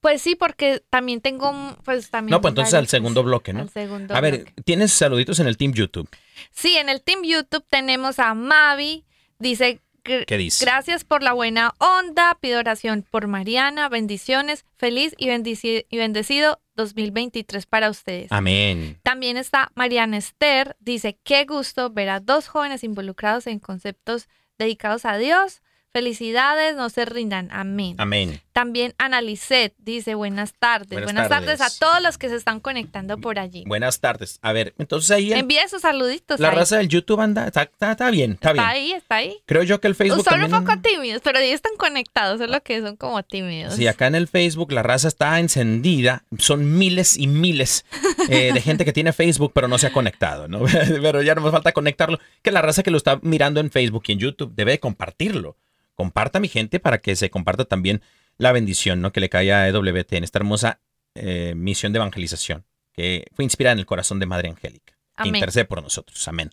[0.01, 1.53] Pues sí, porque también tengo,
[1.85, 2.31] pues también.
[2.31, 3.61] No, pues entonces al segundo bloque, ¿no?
[3.61, 4.53] al segundo A ver, bloque.
[4.65, 6.09] tienes saluditos en el Team YouTube.
[6.51, 9.05] Sí, en el Team YouTube tenemos a Mavi.
[9.39, 10.65] Dice, ¿Qué dice?
[10.65, 12.37] gracias por la buena onda.
[12.41, 13.87] Pido oración por Mariana.
[13.87, 14.65] Bendiciones.
[14.75, 18.29] Feliz y, bendici- y bendecido 2023 para ustedes.
[18.29, 18.99] Amén.
[19.03, 20.75] También está Mariana Esther.
[20.81, 24.27] Dice, qué gusto ver a dos jóvenes involucrados en conceptos
[24.57, 25.61] dedicados a Dios.
[25.93, 27.49] Felicidades, no se rindan.
[27.51, 27.95] Amén.
[27.99, 28.41] Amén.
[28.51, 30.89] También Ana Lisset dice buenas tardes.
[30.89, 31.59] Buenas Buenas, tardes.
[31.59, 31.75] tardes.
[31.75, 33.63] a todos los que se están conectando por allí.
[33.67, 34.39] Buenas tardes.
[34.41, 36.39] A ver, entonces ahí el- Envíe sus saluditos.
[36.39, 36.55] la ahí.
[36.55, 38.65] raza del YouTube anda, está, está- está bien, está bien.
[38.65, 39.37] Ahí, está ahí.
[39.45, 42.81] Creo yo que el Facebook Son un poco tímidos, pero ahí están conectados, solo que
[42.81, 43.75] son como tímidos.
[43.75, 46.23] Sí, acá en el Facebook la raza está encendida.
[46.39, 47.85] Son miles y miles
[48.29, 50.61] eh, de gente que tiene Facebook, pero no se ha conectado, ¿no?
[51.03, 52.17] pero ya no me falta conectarlo.
[52.41, 55.55] Que la raza que lo está mirando en Facebook y en YouTube debe de compartirlo.
[55.95, 58.01] Comparta mi gente para que se comparta también
[58.37, 59.11] la bendición, ¿no?
[59.11, 60.79] Que le cae a EWT en esta hermosa
[61.15, 64.93] eh, misión de evangelización que fue inspirada en el corazón de Madre Angélica.
[65.17, 65.35] Que Amén.
[65.35, 66.27] intercede por nosotros.
[66.27, 66.51] Amén.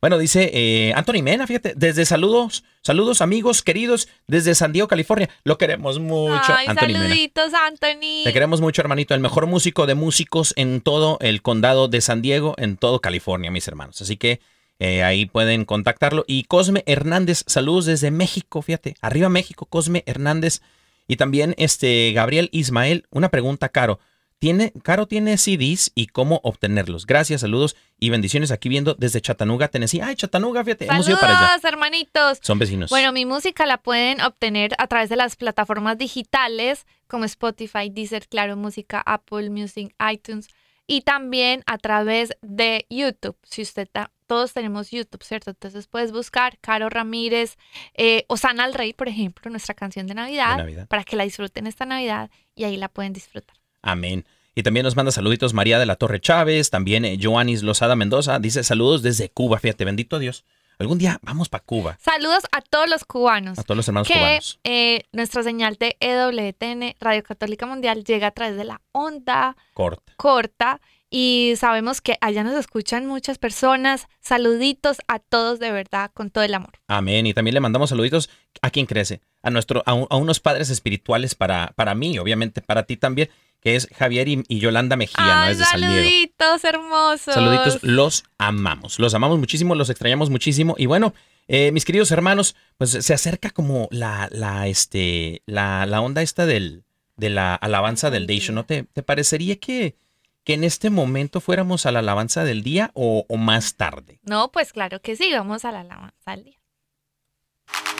[0.00, 5.28] Bueno, dice eh, Anthony Mena, fíjate, desde saludos, saludos amigos queridos, desde San Diego, California.
[5.44, 7.02] Lo queremos mucho, Ay, Anthony Mena.
[7.02, 8.24] saluditos, Anthony.
[8.24, 9.14] Te queremos mucho, hermanito.
[9.14, 13.50] El mejor músico de músicos en todo el condado de San Diego, en todo California,
[13.50, 14.00] mis hermanos.
[14.00, 14.40] Así que
[14.80, 16.24] eh, ahí pueden contactarlo.
[16.26, 18.96] Y Cosme Hernández, saludos desde México, fíjate.
[19.02, 20.62] Arriba México, Cosme Hernández.
[21.06, 24.00] Y también este Gabriel Ismael, una pregunta, Caro.
[24.38, 27.04] ¿Tiene, Caro tiene CDs y cómo obtenerlos?
[27.04, 30.00] Gracias, saludos y bendiciones aquí viendo desde Chattanooga, Tennessee.
[30.00, 31.48] Ay, Chattanooga, fíjate, hemos ido para allá.
[31.48, 32.38] Saludos, hermanitos.
[32.40, 32.88] Son vecinos.
[32.88, 38.28] Bueno, mi música la pueden obtener a través de las plataformas digitales como Spotify, Deezer,
[38.28, 40.48] Claro Música, Apple Music, iTunes
[40.86, 43.36] y también a través de YouTube.
[43.42, 43.88] Si usted
[44.30, 45.50] todos tenemos YouTube, ¿cierto?
[45.50, 47.56] Entonces puedes buscar Caro Ramírez,
[47.94, 50.86] eh, Osana al Rey, por ejemplo, nuestra canción de Navidad, De Navidad.
[50.86, 53.56] para que la disfruten esta Navidad y ahí la pueden disfrutar.
[53.82, 54.24] Amén.
[54.54, 58.38] Y también nos manda saluditos María de la Torre Chávez, también eh, Joanis Lozada Mendoza,
[58.38, 60.44] dice saludos desde Cuba, fíjate, bendito Dios.
[60.78, 63.58] Algún día vamos para Cuba, Saludos a todos los cubanos.
[63.58, 64.60] a todos los hermanos que cubanos.
[64.64, 70.12] eh, nuestra señal de EWTN, Radio Católica Mundial, llega a través de la onda Corta.
[70.16, 74.06] corta y sabemos que allá nos escuchan muchas personas.
[74.20, 76.72] Saluditos a todos de verdad, con todo el amor.
[76.86, 77.26] Amén.
[77.26, 78.30] Y también le mandamos saluditos
[78.62, 82.60] a quien crece, a nuestro, a, un- a unos padres espirituales para, para mí, obviamente
[82.62, 83.28] para ti también,
[83.60, 85.50] que es Javier y, y Yolanda Mejía, ¿no?
[85.50, 87.34] Es de saluditos hermosos.
[87.34, 90.76] Saluditos, los amamos, los amamos muchísimo, los extrañamos muchísimo.
[90.78, 91.12] Y bueno,
[91.48, 96.46] eh, mis queridos hermanos, pues se acerca como la, la, este, la, la onda esta
[96.46, 96.84] del,
[97.16, 98.64] de la alabanza del Dation, ¿no?
[98.64, 99.96] ¿Te, te parecería que,
[100.44, 104.20] que en este momento fuéramos a la alabanza del día o, o más tarde?
[104.22, 106.58] No, pues claro que sí, vamos a la alabanza al día.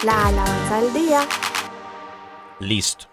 [0.05, 1.29] La alabanza del día.
[2.61, 3.07] Listo.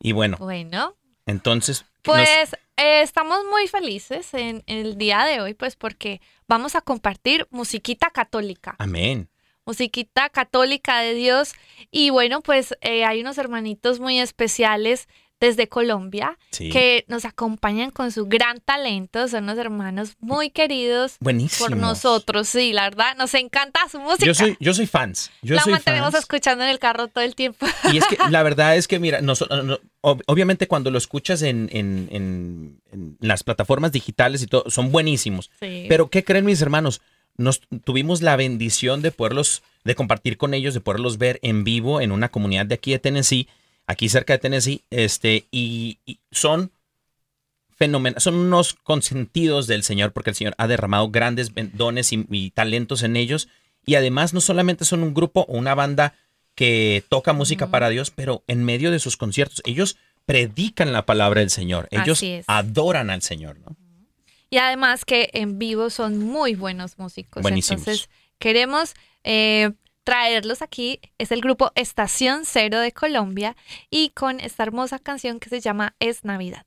[0.00, 1.82] Y bueno, Bueno, entonces...
[1.82, 6.80] nos- pues eh, estamos muy felices en el día de hoy, pues porque vamos a
[6.82, 8.74] compartir musiquita católica.
[8.78, 9.28] Amén.
[9.66, 11.54] musiquita católica de Dios.
[11.90, 15.08] Y bueno, pues eh, hay unos hermanitos muy especiales
[15.44, 16.70] desde Colombia Sí.
[16.70, 19.28] que nos acompañan con su gran talento.
[19.28, 21.68] Son unos hermanos muy queridos Buenísimos.
[21.68, 22.48] por nosotros.
[22.48, 24.24] Sí, la verdad, nos encanta su música.
[24.26, 25.30] Yo soy, yo soy fans.
[25.42, 26.22] Yo la soy mantenemos fans.
[26.24, 27.66] escuchando en el carro todo el tiempo.
[27.92, 31.68] Y es que la verdad es que, mira, no- ob- obviamente cuando lo escuchas en,
[31.72, 35.50] en- en- en las plataformas digitales y todo, son buenísimos.
[35.60, 35.86] Sí.
[35.88, 37.00] Pero, ¿qué creen mis hermanos?
[37.36, 42.00] Nos tuvimos la bendición de poderlos, de compartir con ellos, de poderlos ver en vivo
[42.00, 43.48] en una comunidad de aquí de Tennessee,
[43.86, 46.70] aquí cerca de Tennessee, este, y, y son
[47.70, 52.50] fenomenales, son unos consentidos del Señor, porque el Señor ha derramado grandes dones y, y
[52.50, 53.48] talentos en ellos.
[53.86, 56.14] Y además no solamente son un grupo o una banda
[56.54, 61.40] que toca música para Dios, pero en medio de sus conciertos, ellos predican la palabra
[61.40, 63.76] del Señor, ellos adoran al Señor, ¿no?
[64.50, 67.42] Y además que en vivo son muy buenos músicos.
[67.42, 67.80] Buenísimos.
[67.80, 68.94] Entonces queremos
[69.24, 69.72] eh,
[70.04, 71.00] traerlos aquí.
[71.18, 73.56] Es el grupo Estación Cero de Colombia
[73.90, 76.64] y con esta hermosa canción que se llama Es Navidad.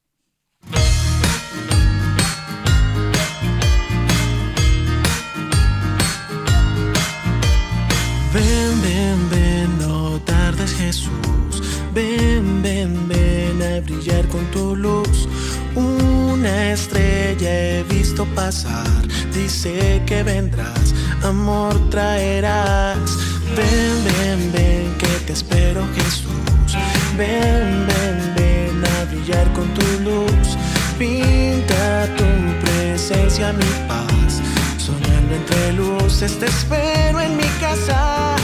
[8.34, 11.64] Ven, ven, ven, no tardes Jesús.
[11.94, 15.28] Ven, ven, ven a brillar con tu luz.
[15.76, 23.27] Una estrella he visto pasar, dice que vendrás, amor traerás.
[23.58, 26.78] Ven, ven, ven, que te espero Jesús.
[27.18, 30.56] Ven, ven, ven a brillar con tu luz.
[31.00, 32.24] Pinta tu
[32.64, 34.42] presencia mi paz.
[34.78, 38.36] Sonando entre luces, te espero en mi casa.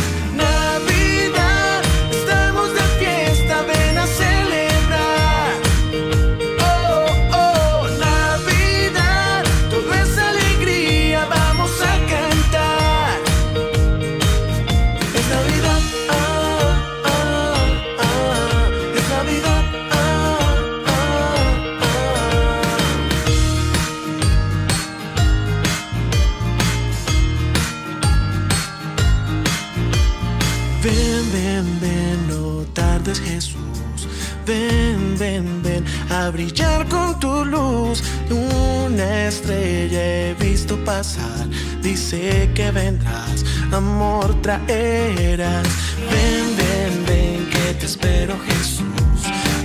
[36.24, 38.02] A brillar con tu luz.
[38.30, 41.48] Una estrella he visto pasar.
[41.82, 45.68] Dice que vendrás, amor traerás.
[46.12, 49.22] Ven, ven, ven, que te espero Jesús.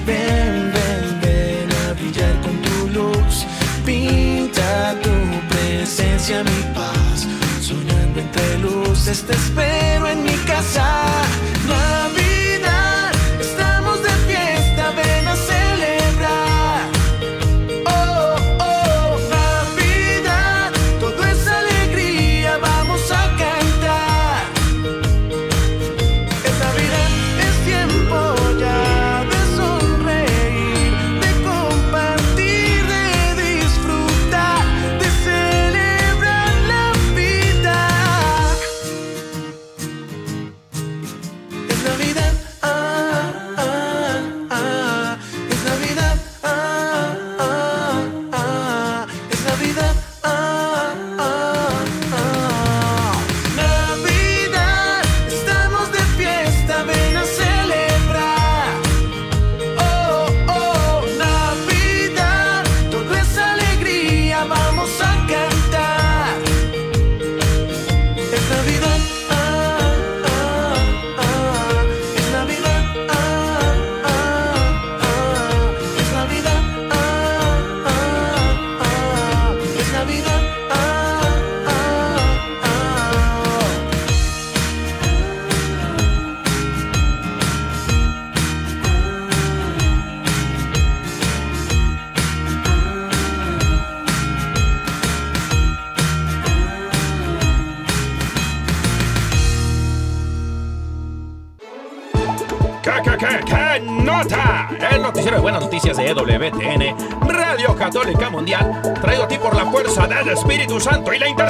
[0.06, 3.44] Ven, ven, ven a brillar con tu luz.
[3.84, 5.14] Pinta tu
[5.48, 7.26] presencia mi paz.
[7.60, 10.88] Soñando entre luces, te espero en mi casa.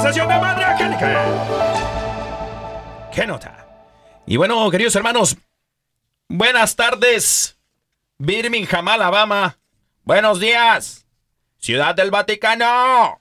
[0.08, 1.26] De Madre Angélica.
[3.12, 3.66] ¿Qué nota?
[4.26, 5.36] Y bueno, queridos hermanos,
[6.30, 7.58] buenas tardes.
[8.16, 9.58] Birmingham, Alabama.
[10.04, 11.06] Buenos días.
[11.58, 13.20] Ciudad del Vaticano.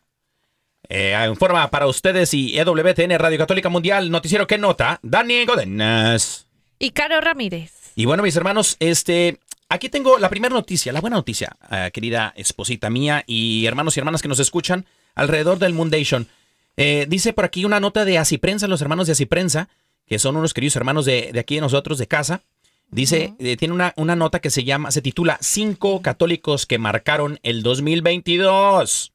[0.87, 6.47] Eh, informa para ustedes y EWTN Radio Católica Mundial, noticiero que nota, Dani Godenas.
[6.79, 7.73] Y Caro Ramírez.
[7.95, 12.31] Y bueno, mis hermanos, este, aquí tengo la primera noticia, la buena noticia, eh, querida
[12.37, 14.85] esposita mía y hermanos y hermanas que nos escuchan
[15.15, 16.29] alrededor del Mundation.
[16.77, 19.67] Eh, dice por aquí una nota de Así Prensa, los hermanos de Así Prensa,
[20.05, 22.43] que son unos queridos hermanos de, de aquí de nosotros, de casa.
[22.89, 27.39] Dice, eh, tiene una, una nota que se llama, se titula Cinco católicos que marcaron
[27.43, 29.11] el 2022.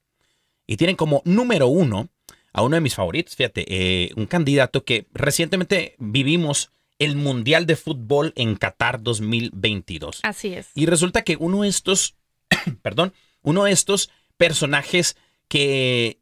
[0.67, 2.09] Y tienen como número uno
[2.53, 7.77] a uno de mis favoritos, fíjate, eh, un candidato que recientemente vivimos el Mundial de
[7.77, 10.21] Fútbol en Qatar 2022.
[10.23, 10.69] Así es.
[10.75, 12.15] Y resulta que uno de estos,
[12.83, 15.17] perdón, uno de estos personajes
[15.49, 16.19] que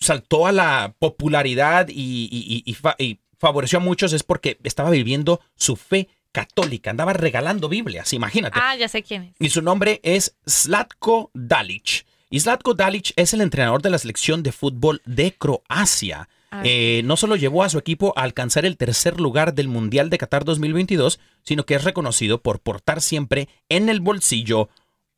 [0.00, 4.58] saltó a la popularidad y, y- y- y fa- y favoreció a muchos es porque
[4.62, 8.58] estaba viviendo su fe católica, andaba regalando Biblias, imagínate.
[8.60, 9.34] Ah, ya sé quién es.
[9.38, 12.06] Y su nombre es Zlatko Dalic.
[12.30, 16.28] Y Zlatko Dalic es el entrenador de la selección de fútbol de Croacia.
[16.50, 16.62] Ah.
[16.64, 20.18] Eh, no solo llevó a su equipo a alcanzar el tercer lugar del Mundial de
[20.18, 24.68] Qatar 2022, sino que es reconocido por portar siempre en el bolsillo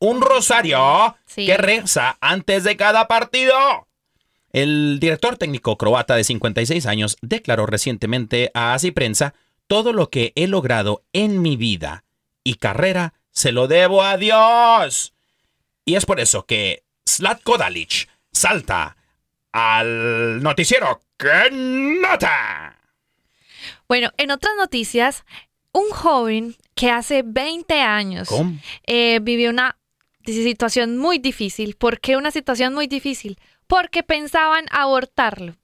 [0.01, 1.47] un rosario Sí.
[1.47, 3.55] que reza antes de cada partido.
[4.55, 9.35] El director técnico croata de 56 años declaró recientemente a Así Prensa,
[9.67, 12.05] todo lo que he logrado en mi vida
[12.45, 15.13] y carrera se lo debo a Dios.
[15.85, 18.97] Y es por eso que Zlatko Dalic salta
[19.51, 22.79] al noticiero que nota.
[23.89, 25.25] Bueno, en otras noticias,
[25.73, 28.29] un joven que hace 20 años
[28.87, 29.79] eh, vivió una
[30.25, 31.75] situación muy difícil.
[31.75, 33.37] ¿Por qué una situación muy difícil?
[33.75, 35.57] Porque pensaban abortarlo.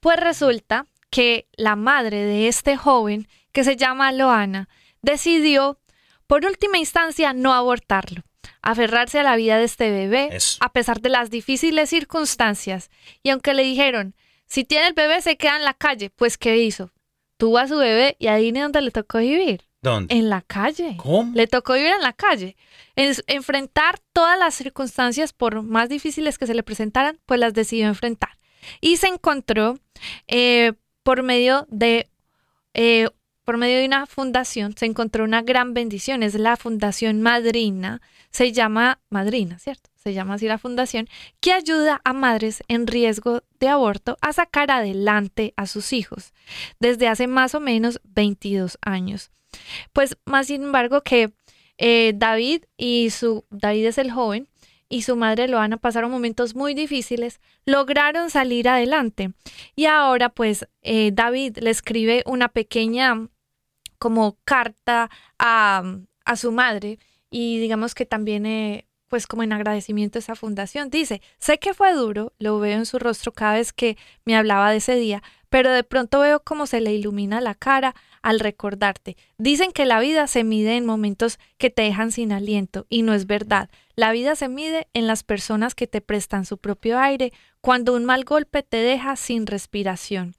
[0.00, 4.70] Pues resulta que la madre de este joven, que se llama Loana,
[5.02, 5.78] decidió,
[6.26, 8.22] por última instancia, no abortarlo,
[8.62, 10.56] aferrarse a la vida de este bebé, Eso.
[10.62, 12.88] a pesar de las difíciles circunstancias.
[13.22, 14.14] Y aunque le dijeron,
[14.46, 16.90] si tiene el bebé se queda en la calle, pues ¿qué hizo?
[17.36, 19.64] Tuvo a su bebé y ahí es donde le tocó vivir.
[19.82, 20.14] ¿Dónde?
[20.14, 20.96] En la calle.
[20.98, 21.32] ¿Cómo?
[21.34, 22.56] Le tocó vivir en la calle.
[22.96, 27.86] En- enfrentar todas las circunstancias, por más difíciles que se le presentaran, pues las decidió
[27.86, 28.36] enfrentar.
[28.80, 29.78] Y se encontró
[30.28, 32.08] eh, por medio de
[32.74, 33.08] eh,
[33.44, 36.22] por medio de una fundación, se encontró una gran bendición.
[36.22, 38.00] Es la Fundación Madrina.
[38.30, 39.90] Se llama Madrina, ¿cierto?
[39.96, 41.08] Se llama así la fundación,
[41.40, 46.32] que ayuda a madres en riesgo de aborto a sacar adelante a sus hijos
[46.78, 49.32] desde hace más o menos 22 años.
[49.92, 51.32] Pues más sin embargo que
[51.78, 54.48] eh, David y su, David es el joven
[54.88, 59.32] y su madre Loana pasaron momentos muy difíciles, lograron salir adelante.
[59.76, 63.28] Y ahora pues eh, David le escribe una pequeña
[63.98, 65.82] como carta a,
[66.24, 66.98] a su madre
[67.30, 71.74] y digamos que también eh, pues como en agradecimiento a esa fundación dice, sé que
[71.74, 75.22] fue duro, lo veo en su rostro cada vez que me hablaba de ese día,
[75.48, 79.16] pero de pronto veo cómo se le ilumina la cara al recordarte.
[79.38, 83.14] Dicen que la vida se mide en momentos que te dejan sin aliento y no
[83.14, 83.70] es verdad.
[83.94, 88.04] La vida se mide en las personas que te prestan su propio aire cuando un
[88.04, 90.34] mal golpe te deja sin respiración.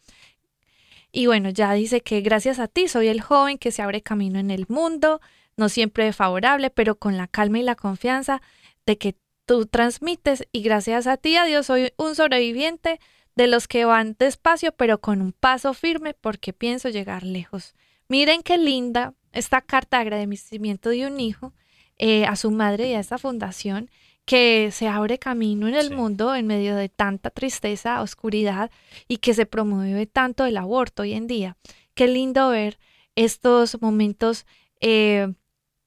[1.11, 4.39] Y bueno, ya dice que gracias a ti soy el joven que se abre camino
[4.39, 5.19] en el mundo,
[5.57, 8.41] no siempre favorable, pero con la calma y la confianza
[8.85, 9.15] de que
[9.45, 12.99] tú transmites y gracias a ti, a Dios, soy un sobreviviente
[13.35, 17.73] de los que van despacio pero con un paso firme porque pienso llegar lejos.
[18.07, 21.53] Miren qué linda esta carta de agradecimiento de un hijo
[21.97, 23.89] eh, a su madre y a esta fundación
[24.25, 25.93] que se abre camino en el Sí.
[25.95, 28.69] mundo en medio de tanta tristeza, oscuridad
[29.07, 31.57] y que se promueve tanto el aborto hoy en día.
[31.95, 32.79] Qué lindo ver
[33.15, 34.45] estos momentos,
[34.79, 35.33] eh,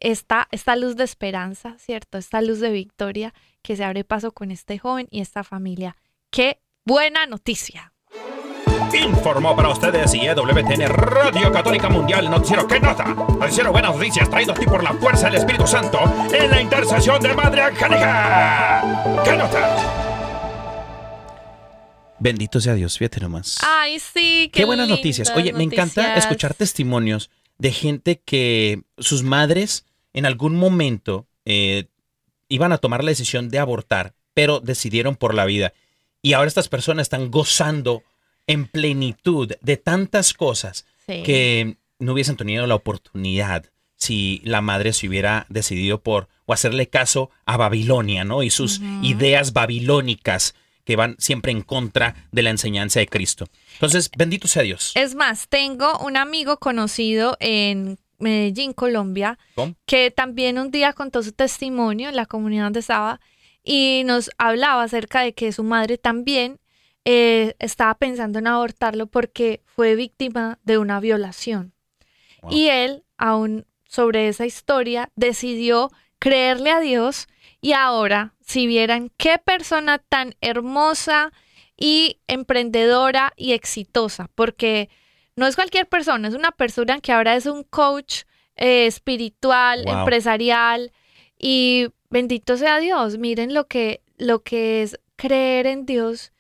[0.01, 2.19] esta, esta luz de esperanza, ¿cierto?
[2.19, 3.33] Esta luz de victoria
[3.63, 5.97] que se abre paso con este joven y esta familia.
[6.31, 7.93] Qué buena noticia.
[8.93, 13.05] Informó para ustedes y EWTN Radio Católica Mundial Noticiero que nota.
[13.05, 15.99] Noticiero Buenas Noticias traído a ti por la fuerza del Espíritu Santo
[16.33, 19.23] en la intercesión de Madre Angélica.
[19.25, 19.91] ¿Qué nota?
[22.21, 23.59] Bendito sea Dios, fíjate nomás.
[23.67, 25.33] Ay, sí, qué, Qué buenas noticias.
[25.35, 31.87] Oye, me encanta escuchar testimonios de gente que sus madres en algún momento eh,
[32.49, 35.73] iban a tomar la decisión de abortar, pero decidieron por la vida.
[36.25, 38.03] Y ahora estas personas están gozando
[38.47, 41.23] en plenitud de tantas cosas Sí.
[41.23, 43.67] que no hubiesen tenido la oportunidad
[43.97, 48.43] si la madre se hubiera decidido por o hacerle caso a Babilonia, ¿no?
[48.43, 50.55] Y sus ideas babilónicas
[50.85, 53.47] que van siempre en contra de la enseñanza de Cristo.
[53.75, 54.93] Entonces, bendito sea Dios.
[54.95, 59.75] Es más, tengo un amigo conocido en Medellín, Colombia, ¿Cómo?
[59.87, 63.21] que también un día contó su testimonio en la comunidad donde estaba
[63.65, 66.61] y nos hablaba acerca de que su madre también
[67.07, 71.73] eh, estaba pensando en abortarlo porque fue víctima de una violación.
[72.43, 72.53] Wow.
[72.53, 77.27] Y él, aún sobre esa historia, decidió creerle a Dios
[77.61, 81.33] y ahora, si vieran qué persona tan hermosa
[81.77, 84.91] y emprendedora y exitosa, porque
[85.37, 88.23] no es cualquier persona, es una persona que ahora es un coach
[88.57, 90.01] eh, espiritual, Wow.
[90.01, 90.93] empresarial
[91.39, 93.19] y bendito sea Dios.
[93.19, 96.33] Miren lo que, lo que es creer en Dios,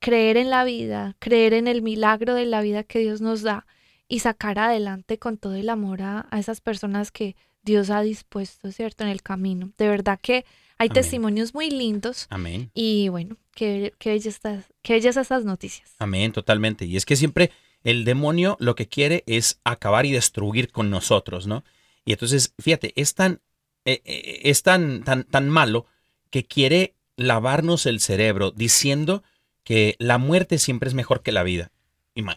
[0.00, 3.64] creer en la vida, creer en el milagro de la vida que Dios nos da
[4.08, 8.72] y sacar adelante con todo el amor a, a esas personas que Dios ha dispuesto,
[8.72, 9.04] ¿cierto?
[9.04, 9.70] En el camino.
[9.78, 10.44] De verdad que
[10.76, 10.94] hay Amén.
[10.94, 12.70] testimonios muy lindos Amén.
[12.74, 15.94] y bueno, qué, qué belleza, qué belleza estas noticias.
[16.00, 16.84] Amén, totalmente.
[16.84, 17.52] Y es que siempre
[17.84, 21.62] el demonio lo que quiere es acabar y destruir con nosotros, ¿no?
[22.04, 23.40] Y entonces, fíjate, es tan,
[23.84, 25.86] eh, eh, es tan, tan, tan malo
[26.30, 29.22] que quiere lavarnos el cerebro diciendo
[29.64, 31.70] que la muerte siempre es mejor que la vida.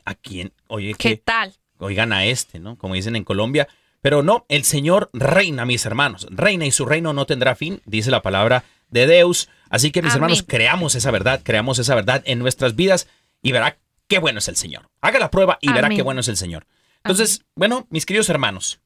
[0.05, 0.53] ¿A quién?
[0.67, 1.53] Oye, ¿Qué que tal?
[1.79, 2.77] oigan a este, ¿no?
[2.77, 3.67] Como dicen en Colombia.
[4.01, 6.27] Pero no, el Señor reina, mis hermanos.
[6.29, 9.49] Reina y su reino no tendrá fin, dice la palabra de Deus.
[9.69, 10.23] Así que, mis Amén.
[10.23, 13.07] hermanos, creamos esa verdad, creamos esa verdad en nuestras vidas
[13.41, 14.89] y verá qué bueno es el Señor.
[15.01, 16.67] Haga la prueba y verá qué bueno es el Señor.
[16.97, 18.79] Entonces, bueno, mis queridos hermanos,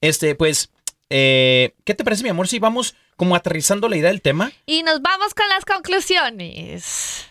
[0.00, 0.70] este, pues,
[1.10, 4.52] eh, ¿qué te parece, mi amor, si vamos como aterrizando la idea del tema?
[4.66, 7.26] Y nos vamos con las conclusiones.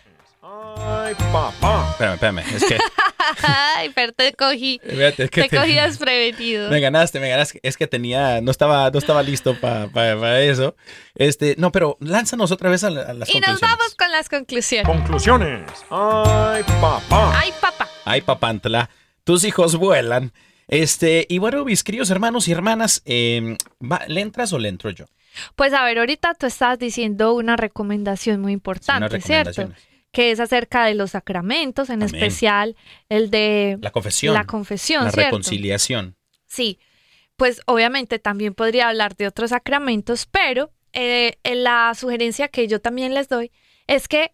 [0.78, 1.88] Ay, papá.
[1.90, 2.78] Espérame, espérame, es que,
[3.42, 6.70] Ay, pero te cogí, fíjate, es que te cogí desprevenido.
[6.70, 7.58] Me ganaste, me ganaste.
[7.64, 10.76] Es que tenía, no estaba, no estaba listo para eso.
[11.16, 13.60] Este, no, pero lánzanos otra vez a, la- a las Y nos conclusiones.
[13.60, 14.86] vamos con las conclusiones.
[14.86, 15.70] Conclusiones.
[15.90, 17.40] Ay, papá.
[17.40, 17.88] Ay, papá.
[18.04, 18.88] Ay, papantla,
[19.24, 20.32] tus hijos vuelan.
[20.68, 24.90] Este, y bueno, mis queridos hermanos y hermanas, eh, va- ¿le entras o le entro
[24.90, 25.04] yo?
[25.54, 29.70] Pues a ver, ahorita tú estabas diciendo una recomendación muy importante, ¿cierto?
[30.10, 32.14] Que es acerca de los sacramentos, en Amén.
[32.14, 32.74] especial
[33.08, 34.34] el de La confesión.
[34.34, 35.26] la confesión, la ¿cierto?
[35.28, 36.16] reconciliación.
[36.46, 36.78] Sí,
[37.36, 43.12] pues obviamente también podría hablar de otros sacramentos, pero eh, la sugerencia que yo también
[43.12, 43.52] les doy
[43.86, 44.32] es que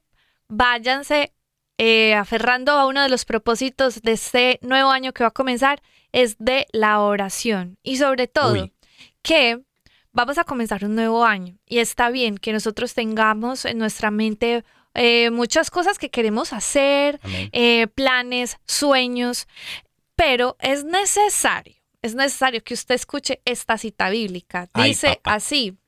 [0.48, 1.32] váyanse
[1.78, 5.82] eh, aferrando a uno de los propósitos de este nuevo año que va a comenzar,
[6.12, 7.78] es de la oración.
[7.82, 8.72] Y sobre todo, Uy.
[9.22, 9.60] que
[10.12, 14.64] vamos a comenzar un nuevo año y está bien que nosotros tengamos en nuestra mente
[14.94, 17.18] eh, muchas cosas que queremos hacer,
[17.52, 19.48] eh, planes, sueños,
[20.16, 24.68] pero es necesario, es necesario que usted escuche esta cita bíblica.
[24.74, 25.78] Dice así,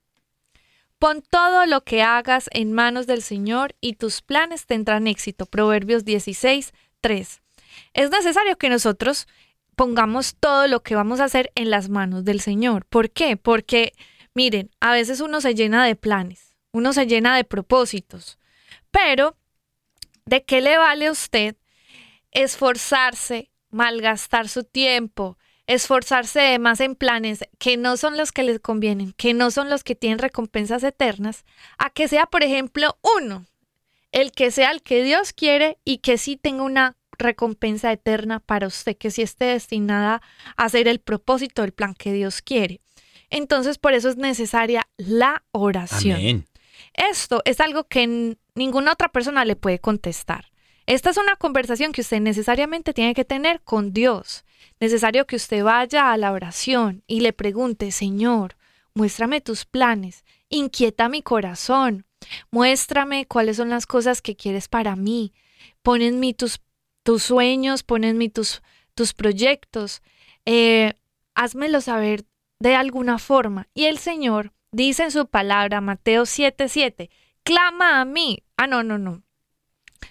[0.98, 5.44] pon todo lo que hagas en manos del Señor y tus planes tendrán éxito.
[5.44, 6.72] Proverbios 16,
[7.02, 7.42] 3.
[7.92, 9.26] Es necesario que nosotros
[9.74, 12.84] pongamos todo lo que vamos a hacer en las manos del Señor.
[12.86, 13.36] ¿Por qué?
[13.36, 13.92] Porque,
[14.34, 18.38] miren, a veces uno se llena de planes, uno se llena de propósitos,
[18.90, 19.36] pero
[20.24, 21.56] ¿de qué le vale a usted
[22.30, 29.12] esforzarse, malgastar su tiempo, esforzarse más en planes que no son los que les convienen,
[29.12, 31.44] que no son los que tienen recompensas eternas,
[31.78, 33.46] a que sea, por ejemplo, uno,
[34.12, 38.66] el que sea el que Dios quiere y que sí tenga una recompensa eterna para
[38.66, 40.22] usted, que sí esté destinada
[40.56, 42.80] a hacer el propósito del plan que Dios quiere.
[43.30, 46.16] Entonces, por eso es necesaria la oración.
[46.16, 46.46] Amén.
[46.92, 50.52] Esto es algo que ninguna otra persona le puede contestar.
[50.86, 54.44] Esta es una conversación que usted necesariamente tiene que tener con Dios.
[54.80, 58.56] Necesario que usted vaya a la oración y le pregunte, Señor,
[58.94, 62.06] muéstrame tus planes, inquieta mi corazón,
[62.50, 65.32] muéstrame cuáles son las cosas que quieres para mí,
[65.82, 66.60] pon en mí tus,
[67.04, 68.62] tus sueños, pon en mí tus,
[68.94, 70.02] tus proyectos,
[70.46, 70.94] eh,
[71.34, 72.24] házmelo saber
[72.58, 73.68] de alguna forma.
[73.74, 77.10] Y el Señor dice en su palabra, Mateo 7:7,
[77.44, 78.42] clama a mí.
[78.56, 79.22] Ah, no, no, no.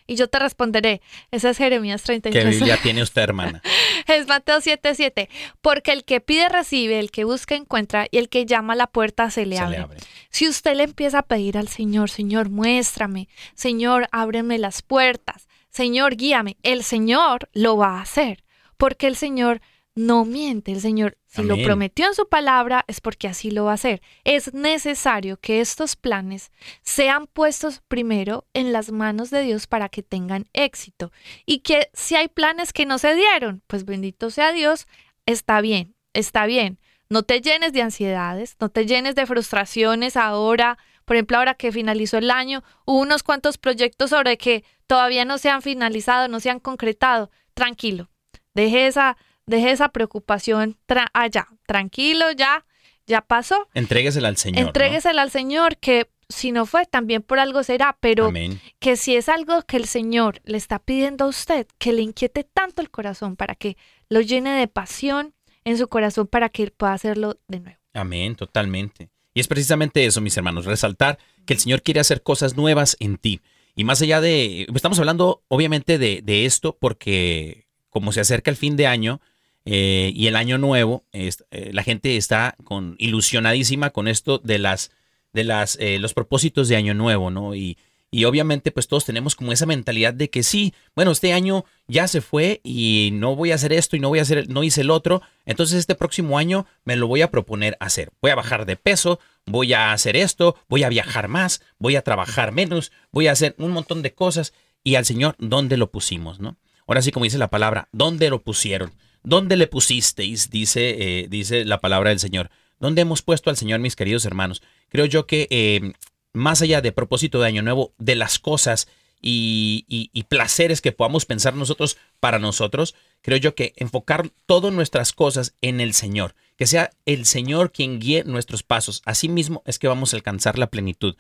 [0.05, 1.01] Y yo te responderé.
[1.31, 2.55] Esa es Jeremías ¿Qué 33.
[2.55, 3.61] Biblia tiene usted, hermana?
[4.07, 5.29] Es Mateo 7:7.
[5.61, 8.87] Porque el que pide recibe, el que busca encuentra y el que llama a la
[8.87, 9.77] puerta se le Se abre.
[9.77, 9.99] le abre.
[10.29, 16.15] Si usted le empieza a pedir al Señor, Señor, muéstrame, Señor, ábreme las puertas, Señor,
[16.15, 18.43] guíame, el Señor lo va a hacer,
[18.77, 19.59] porque el Señor
[19.95, 23.71] no miente, el Señor, si lo prometió en su palabra, es porque así lo va
[23.71, 24.01] a hacer.
[24.23, 26.51] Es necesario que estos planes
[26.81, 31.11] sean puestos primero en las manos de Dios para que tengan éxito.
[31.45, 34.87] Y que si hay planes que no se dieron, pues bendito sea Dios,
[35.25, 36.79] está bien, está bien.
[37.09, 40.77] No te llenes de ansiedades, no te llenes de frustraciones ahora.
[41.05, 45.37] Por ejemplo, ahora que finalizó el año, hubo unos cuantos proyectos sobre que todavía no
[45.37, 47.29] se han finalizado, no se han concretado.
[47.53, 48.09] Tranquilo,
[48.53, 51.47] deje esa, deje esa preocupación tra- allá.
[51.65, 52.65] Tranquilo, ya,
[53.05, 53.67] ya pasó.
[53.73, 54.61] Entréguesela al Señor.
[54.61, 54.67] ¿no?
[54.67, 58.59] Entréguesela al Señor, que si no fue, también por algo será, pero Amén.
[58.79, 62.43] que si es algo que el Señor le está pidiendo a usted, que le inquiete
[62.43, 63.77] tanto el corazón para que
[64.09, 65.35] lo llene de pasión
[65.65, 67.77] en su corazón para que él pueda hacerlo de nuevo.
[67.93, 69.09] Amén, totalmente.
[69.33, 73.17] Y es precisamente eso, mis hermanos, resaltar que el Señor quiere hacer cosas nuevas en
[73.17, 73.41] ti.
[73.75, 78.75] Y más allá de, estamos hablando obviamente de, esto porque como se acerca el fin
[78.75, 79.19] de año
[79.65, 81.31] eh, y el año nuevo, eh,
[81.71, 84.91] la gente está con, ilusionadísima con esto de las,
[85.31, 87.55] de las, eh, los propósitos de año nuevo, ¿no?
[87.55, 87.77] Y,
[88.13, 92.07] y obviamente pues todos tenemos como esa mentalidad de que sí, bueno, este año ya
[92.07, 94.81] se fue y no voy a hacer esto y no voy a hacer, no hice
[94.81, 98.11] el otro, entonces este próximo año me lo voy a proponer hacer.
[98.21, 102.03] Voy a bajar de peso, voy a hacer esto, voy a viajar más, voy a
[102.03, 104.53] trabajar menos, voy a hacer un montón de cosas
[104.83, 106.57] y al Señor, ¿dónde lo pusimos, no?
[106.85, 108.93] Ahora sí, como dice la palabra, ¿dónde lo pusieron?
[109.23, 110.51] ¿Dónde le pusisteis?
[110.51, 112.51] Dice, eh, dice la palabra del Señor.
[112.79, 114.61] ¿Dónde hemos puesto al Señor, mis queridos hermanos?
[114.89, 115.93] Creo yo que eh,
[116.33, 118.87] más allá de propósito de Año Nuevo, de las cosas
[119.21, 125.13] y, y- placeres que podamos pensar nosotros para nosotros, creo yo que enfocar todas nuestras
[125.13, 129.01] cosas en el Señor, que sea el Señor quien guíe nuestros pasos.
[129.05, 131.15] Así mismo es que vamos a alcanzar la plenitud.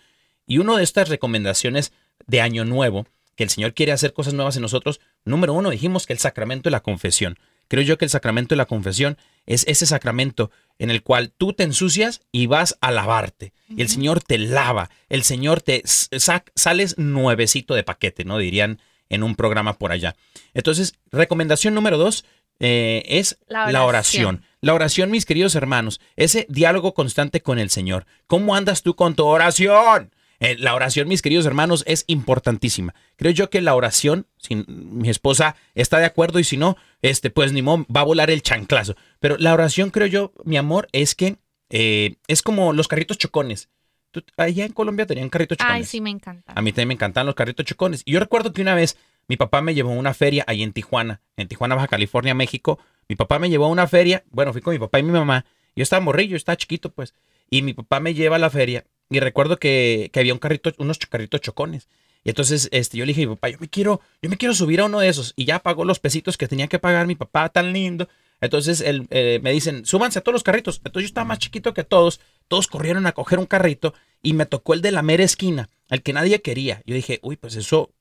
[0.45, 1.93] Y una de estas recomendaciones
[2.27, 3.05] de Año Nuevo,
[3.35, 6.67] que el Señor quiere hacer cosas nuevas en nosotros, número uno, dijimos que el sacramento
[6.67, 7.39] de la confesión.
[7.69, 10.51] Creo yo que el sacramento de la confesión es ese sacramento
[10.83, 13.53] en el cual tú te ensucias y vas a lavarte.
[13.69, 18.37] Y el Señor te lava, el Señor te sac- sales nuevecito de paquete, ¿no?
[18.37, 18.79] Dirían
[19.09, 20.15] en un programa por allá.
[20.53, 22.25] Entonces, recomendación número dos
[22.59, 23.37] eh, es
[23.71, 24.43] La oración.
[24.59, 28.05] La oración, mis queridos hermanos, ese diálogo constante con el Señor.
[28.27, 30.11] ¿Cómo andas tú con tu oración?
[30.43, 32.93] Eh, la oración, mis queridos hermanos, es importantísima.
[33.15, 37.29] Creo yo que la oración, si mi esposa está de acuerdo y si no, este,
[37.29, 38.95] pues ni modo, va a volar el chanclazo.
[39.19, 41.37] Pero la oración, creo yo, mi amor, es que
[41.69, 43.69] eh, es como los carritos chocones.
[44.11, 45.75] Tú- allá en Colombia tenían carritos chocones.
[45.77, 46.51] Ay, sí, me encanta.
[46.53, 48.01] A mí también me encantan los carritos chocones.
[48.05, 50.73] Y yo recuerdo que una vez mi papá me llevó a una feria ahí en
[50.73, 52.79] Tijuana, en Tijuana, Baja California, México.
[53.07, 54.23] Mi papá me llevó a una feria.
[54.29, 55.45] Bueno, fui con mi papá y mi mamá.
[55.75, 57.15] Yo estaba morrillo, estaba chiquito, pues.
[57.49, 58.85] Y mi papá me lleva a la feria.
[59.09, 61.87] Y recuerdo que, que había un carrito, unos carritos chocones.
[62.23, 64.85] Y entonces este, yo le dije papá, yo me quiero, yo me quiero subir a
[64.85, 65.33] uno de esos.
[65.35, 68.07] Y ya pagó los pesitos que tenía que pagar mi papá, tan lindo.
[68.39, 70.81] Entonces él, eh, me dicen, súbanse a todos los carritos.
[70.83, 72.21] Entonces yo estaba más chiquito que todos.
[72.47, 76.01] Todos corrieron a coger un carrito y me tocó el de la mera esquina, el
[76.01, 76.81] que nadie quería.
[76.85, 77.91] Yo dije, uy, pues eso,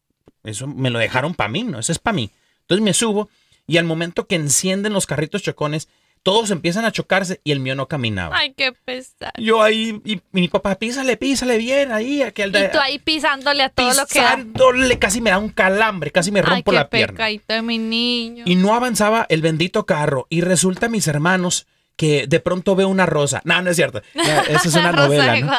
[0.45, 1.79] eso me lo dejaron para mí, ¿no?
[1.79, 2.31] Eso es para mí.
[2.61, 3.29] Entonces me subo
[3.67, 5.89] y al momento que encienden los carritos chocones,
[6.23, 8.37] todos empiezan a chocarse y el mío no caminaba.
[8.37, 9.33] Ay, qué pesar.
[9.39, 12.23] Yo ahí, y, mi papá, písale, písale bien ahí.
[12.23, 15.49] Aquel de, Y tú ahí pisándole a todo lo que pisándole, casi me da un
[15.49, 17.27] calambre, casi me Ay, rompo qué la pierna.
[17.27, 18.45] de mi niño.
[18.47, 20.27] Y no avanzaba el bendito carro.
[20.31, 21.67] Y resulta, mis hermanos,
[21.97, 23.43] que de pronto veo una rosa.
[23.45, 24.03] No, no es cierto.
[24.15, 25.41] No, esa es una novela.
[25.41, 25.53] ¿no?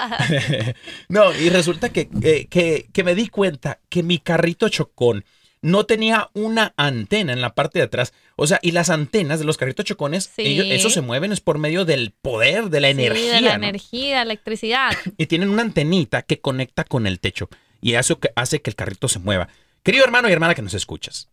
[1.10, 5.26] No, y resulta que, eh, que, que me di cuenta que mi carrito chocón
[5.64, 8.14] no tenía una antena en la parte de atrás.
[8.36, 10.44] O sea, y las antenas de los carritos chocones, Sí.
[10.44, 13.36] ellos, eso se mueven es por medio del poder, de la energía.
[13.36, 13.64] De la ¿no?
[13.68, 14.92] energía, electricidad.
[15.18, 17.50] y tienen una antenita que conecta con el techo
[17.82, 19.48] y eso que hace que el carrito se mueva.
[19.82, 21.30] Querido hermano y hermana que nos escuchas,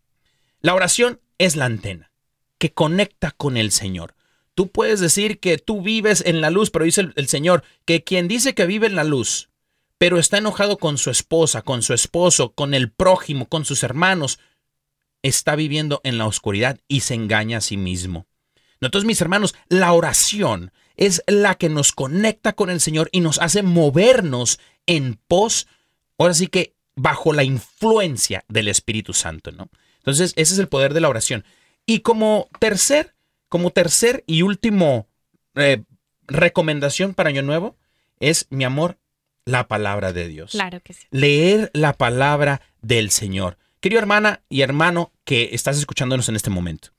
[0.60, 2.10] la oración es la antena
[2.58, 4.14] que conecta con el Señor.
[4.54, 8.04] Tú puedes decir que tú vives en la luz, pero dice el, el Señor que
[8.04, 9.49] quien dice que vive en la luz,
[10.00, 14.38] pero está enojado con su esposa, con su esposo, con el prójimo, con sus hermanos,
[15.20, 18.26] está viviendo en la oscuridad y se engaña a sí mismo.
[18.80, 23.38] Entonces, mis hermanos, la oración es la que nos conecta con el Señor y nos
[23.40, 25.68] hace movernos en pos,
[26.16, 29.68] ahora sí que bajo la influencia del Espíritu Santo, ¿no?
[29.98, 31.44] Entonces, ese es el poder de la oración.
[31.84, 33.14] Y como tercer,
[33.50, 35.08] como tercer y último
[35.56, 35.82] eh,
[36.26, 37.76] recomendación para Año Nuevo,
[38.18, 38.96] es, mi amor,
[39.44, 41.06] la palabra de Dios Claro que sí.
[41.10, 43.58] leer la palabra del Señor.
[43.80, 46.90] Querido hermana y hermano que estás escuchándonos en este momento,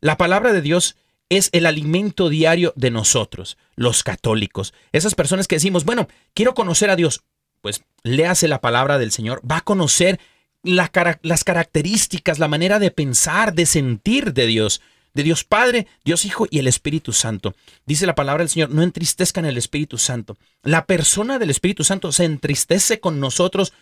[0.00, 0.96] la palabra de Dios
[1.28, 4.74] es el alimento diario de nosotros, los católicos.
[4.92, 7.22] Esas personas que decimos, bueno, quiero conocer a Dios.
[7.60, 10.18] Pues léase la palabra del Señor, va a conocer
[10.62, 14.80] la cara- las características, la manera de pensar, de sentir de Dios,
[15.14, 17.54] de Dios Padre, Dios Hijo y el Espíritu Santo.
[17.86, 20.36] Dice la palabra del Señor, no entristezcan el Espíritu Santo.
[20.62, 23.72] La persona del Espíritu Santo se entristece con nosotros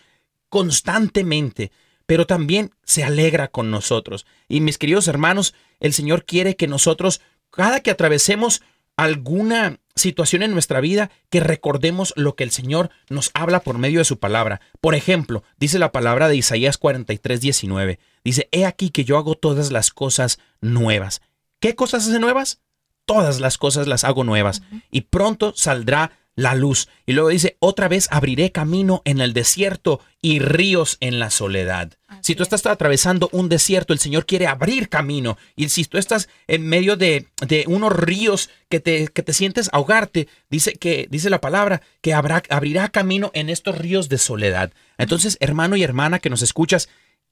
[0.49, 1.71] constantemente,
[2.05, 4.25] pero también se alegra con nosotros.
[4.47, 8.61] Y mis queridos hermanos, el Señor quiere que nosotros, cada que atravesemos
[8.97, 13.99] alguna situación en nuestra vida, que recordemos lo que el Señor nos habla por medio
[13.99, 14.61] de su palabra.
[14.79, 17.99] Por ejemplo, dice la palabra de Isaías 43, 19.
[18.23, 21.21] Dice, he aquí que yo hago todas las cosas nuevas.
[21.59, 22.61] ¿Qué cosas hace nuevas?
[23.05, 24.61] Todas las cosas las hago nuevas.
[24.89, 26.87] Y pronto saldrá la luz.
[27.05, 31.91] Y luego dice, otra vez abriré camino en el desierto y ríos en la soledad.
[32.21, 35.37] si tú estás atravesando un desierto, el Señor quiere abrir camino.
[35.55, 39.69] Y si tú estás en medio de, de unos ríos que te, que te sientes
[39.73, 44.71] ahogarte, dice que dice la palabra que habrá, abrirá camino en estos ríos de soledad.
[44.97, 46.89] Entonces, hermano y hermana que nos escuchas,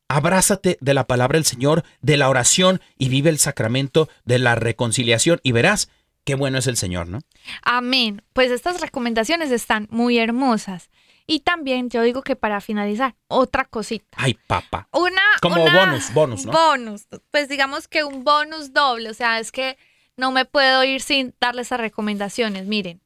[0.09, 4.55] abrázate de la palabra del Señor, de la oración y vive el sacramento de la
[4.55, 5.89] reconciliación y verás
[6.29, 7.19] qué bueno es el Señor, ¿no?
[7.63, 8.21] Amén.
[8.33, 10.89] Pues estas recomendaciones están muy hermosas.
[11.25, 14.17] Y también yo digo que para finalizar, otra cosita.
[14.19, 14.87] Ay, papá.
[14.91, 15.21] Una.
[15.41, 16.51] Como una- bonus, bonus, ¿no?
[16.51, 17.07] Bonus.
[17.31, 19.09] Pues digamos que un bonus doble.
[19.09, 19.77] O sea, es que
[20.17, 22.65] no me puedo ir sin darles esas recomendaciones.
[22.67, 23.01] Miren,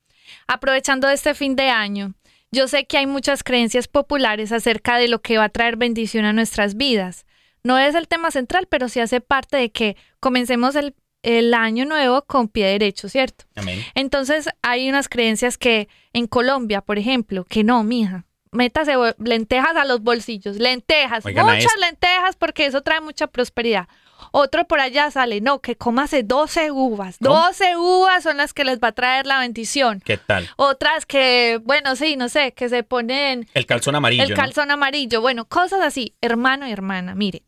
[0.47, 2.13] aprovechando este fin de año,
[2.51, 6.25] yo sé que hay muchas creencias populares acerca de lo que va a traer bendición
[6.25, 7.25] a nuestras vidas.
[7.63, 10.93] No es el tema central, pero sí hace parte de que comencemos el,
[11.23, 13.45] el año nuevo con pie derecho, ¿cierto?
[13.55, 13.83] Amén.
[13.95, 19.85] Entonces hay unas creencias que en Colombia, por ejemplo, que no, mija, métase lentejas a
[19.85, 23.87] los bolsillos, lentejas, Oigan muchas lentejas porque eso trae mucha prosperidad.
[24.31, 27.17] Otro por allá sale, no, que cómase 12 uvas.
[27.21, 27.35] ¿Cómo?
[27.35, 30.01] 12 uvas son las que les va a traer la bendición.
[30.03, 30.49] ¿Qué tal?
[30.55, 34.23] Otras que, bueno, sí, no sé, que se ponen El calzón amarillo.
[34.23, 34.35] el ¿no?
[34.35, 35.21] calzón amarillo.
[35.21, 37.43] Bueno, cosas así, hermano y hermana, mire,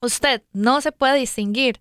[0.00, 1.80] usted no se puede distinguir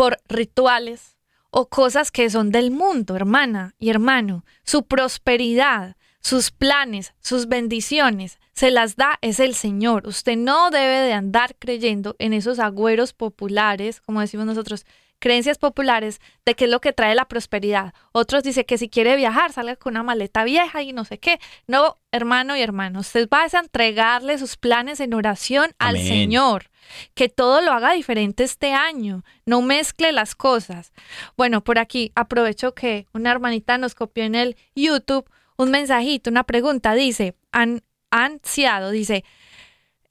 [0.00, 1.18] por rituales
[1.50, 4.46] o cosas que son del mundo, hermana y hermano.
[4.64, 10.06] Su prosperidad, sus planes, sus bendiciones, se las da es el Señor.
[10.06, 14.86] Usted no debe de andar creyendo en esos agüeros populares, como decimos nosotros,
[15.20, 17.94] creencias populares de qué es lo que trae la prosperidad.
[18.10, 21.38] Otros dicen que si quiere viajar, salga con una maleta vieja y no sé qué.
[21.68, 26.00] No, hermano y hermano, usted va a entregarle sus planes en oración al.
[26.00, 26.70] Señor.
[27.14, 29.22] Que todo lo haga diferente este año.
[29.44, 30.92] No mezcle las cosas.
[31.36, 36.44] Bueno, por aquí aprovecho que una hermanita nos copió en el YouTube un mensajito, una
[36.44, 36.94] pregunta.
[36.94, 39.24] Dice, han, ansiado, dice,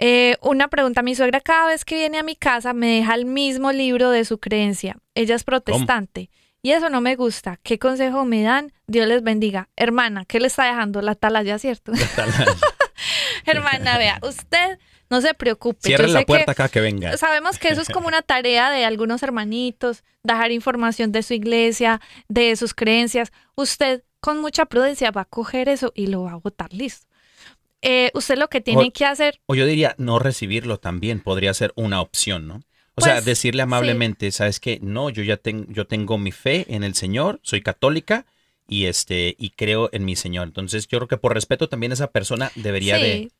[0.01, 3.25] eh, una pregunta, mi suegra cada vez que viene a mi casa me deja el
[3.25, 4.97] mismo libro de su creencia.
[5.13, 6.29] Ella es protestante.
[6.61, 7.57] Y eso no me gusta.
[7.63, 8.73] ¿Qué consejo me dan?
[8.87, 9.69] Dios les bendiga.
[9.75, 11.01] Hermana, ¿qué le está dejando?
[11.01, 11.91] La atalaya, ¿cierto?
[13.45, 14.79] Hermana, vea, usted
[15.09, 15.95] no se preocupe.
[15.95, 17.15] Sé la que- puerta acá que venga.
[17.17, 22.01] Sabemos que eso es como una tarea de algunos hermanitos, dejar información de su iglesia,
[22.27, 23.31] de sus creencias.
[23.55, 27.07] Usted con mucha prudencia va a coger eso y lo va a botar listo.
[27.81, 31.53] Eh, usted lo que tiene O- que hacer, O yo diría, no recibirlo también podría
[31.53, 32.61] ser una opción, ¿no?
[32.95, 34.79] O sea, Pues, decirle amablemente, ¿sabes qué?
[34.81, 38.25] No, yo ya tengo, yo tengo mi fe en el Señor, soy católica
[38.67, 40.47] y este, y creo en mi Señor.
[40.47, 43.31] Entonces, yo creo que por respeto también esa persona debería sí, de.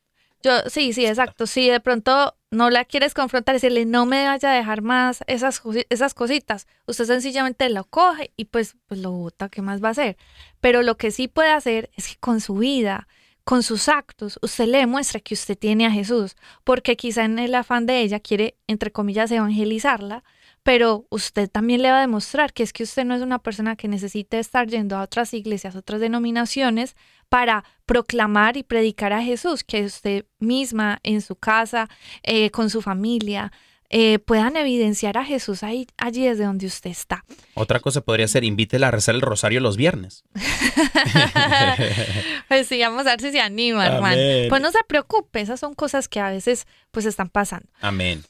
[0.42, 1.46] yo, sí, sí, exacto.
[1.46, 5.60] Si de pronto no la quieres confrontar, decirle no me vaya a dejar más esas,
[5.90, 9.90] esas cositas, usted sencillamente lo coge y pues, pues lo bota, ¿qué más va a
[9.92, 10.16] hacer?
[10.60, 13.06] Pero lo que sí puede hacer es que con su vida,
[13.50, 17.52] con sus actos, usted le demuestre que usted tiene a Jesús, porque quizá en el
[17.56, 20.22] afán de ella quiere, entre comillas, evangelizarla,
[20.62, 23.74] pero usted también le va a demostrar que es que usted no es una persona
[23.74, 26.94] que necesite estar yendo a otras iglesias, otras denominaciones
[27.28, 31.88] para proclamar y predicar a Jesús, que usted misma en su casa,
[32.22, 33.50] eh, con su familia,
[33.90, 37.24] eh, puedan evidenciar a Jesús ahí, allí desde donde usted está.
[37.54, 40.24] Otra cosa podría ser, invítela a rezar el rosario los viernes.
[42.48, 44.16] Pues sí, vamos a ver si se anima, hermano.
[44.48, 47.68] Pues no se preocupe, esas son cosas que a veces pues están pasando.
[47.80, 48.24] Amén.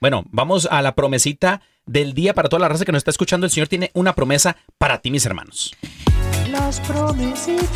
[0.00, 3.46] Bueno, vamos a la promesita del día para toda la raza que nos está escuchando.
[3.46, 5.72] El Señor tiene una promesa para ti, mis hermanos.
[6.50, 7.70] Las promesitas.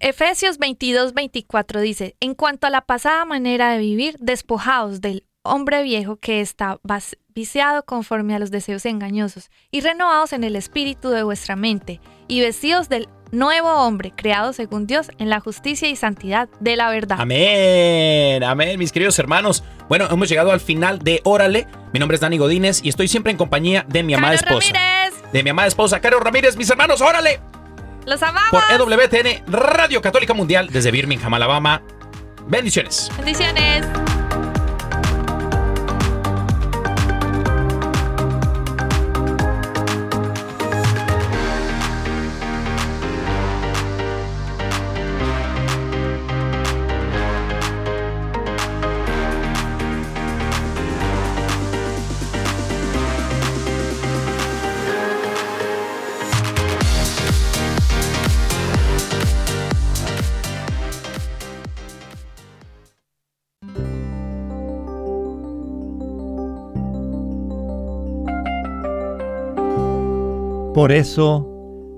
[0.00, 5.82] Efesios 22, 24 dice, en cuanto a la pasada manera de vivir, despojaos del hombre
[5.82, 6.80] viejo que está
[7.34, 12.40] viciado conforme a los deseos engañosos, y renovados en el espíritu de vuestra mente, y
[12.40, 17.20] vestidos del nuevo hombre, creado según Dios en la justicia y santidad de la verdad.
[17.20, 19.62] Amén, amén, mis queridos hermanos.
[19.90, 21.66] Bueno, hemos llegado al final de Órale.
[21.92, 24.72] Mi nombre es Dani Godínez y estoy siempre en compañía de mi amada esposa.
[24.72, 27.38] Ramírez, De mi amada esposa, Caro Ramírez, mis hermanos, órale.
[28.06, 28.50] Los amamos.
[28.50, 31.82] Por EWTN, Radio Católica Mundial, desde Birmingham, Alabama.
[32.46, 33.10] Bendiciones.
[33.16, 33.86] Bendiciones.
[70.80, 71.46] Por eso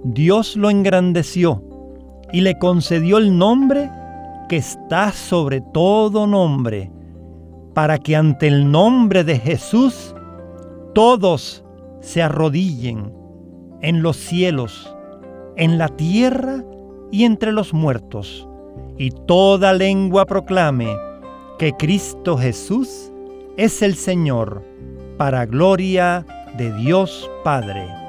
[0.03, 1.63] Dios lo engrandeció
[2.33, 3.89] y le concedió el nombre
[4.49, 6.91] que está sobre todo nombre,
[7.75, 10.17] para que ante el nombre de Jesús
[10.97, 11.65] todos
[12.01, 13.15] se arrodillen
[13.83, 14.93] en los cielos,
[15.57, 16.65] en la tierra
[17.13, 18.49] y entre los muertos,
[18.99, 20.89] y toda lengua proclame
[21.57, 23.13] que Cristo Jesús
[23.57, 24.61] es el Señor,
[25.19, 26.27] para gloria
[26.59, 28.02] de Dios Padre.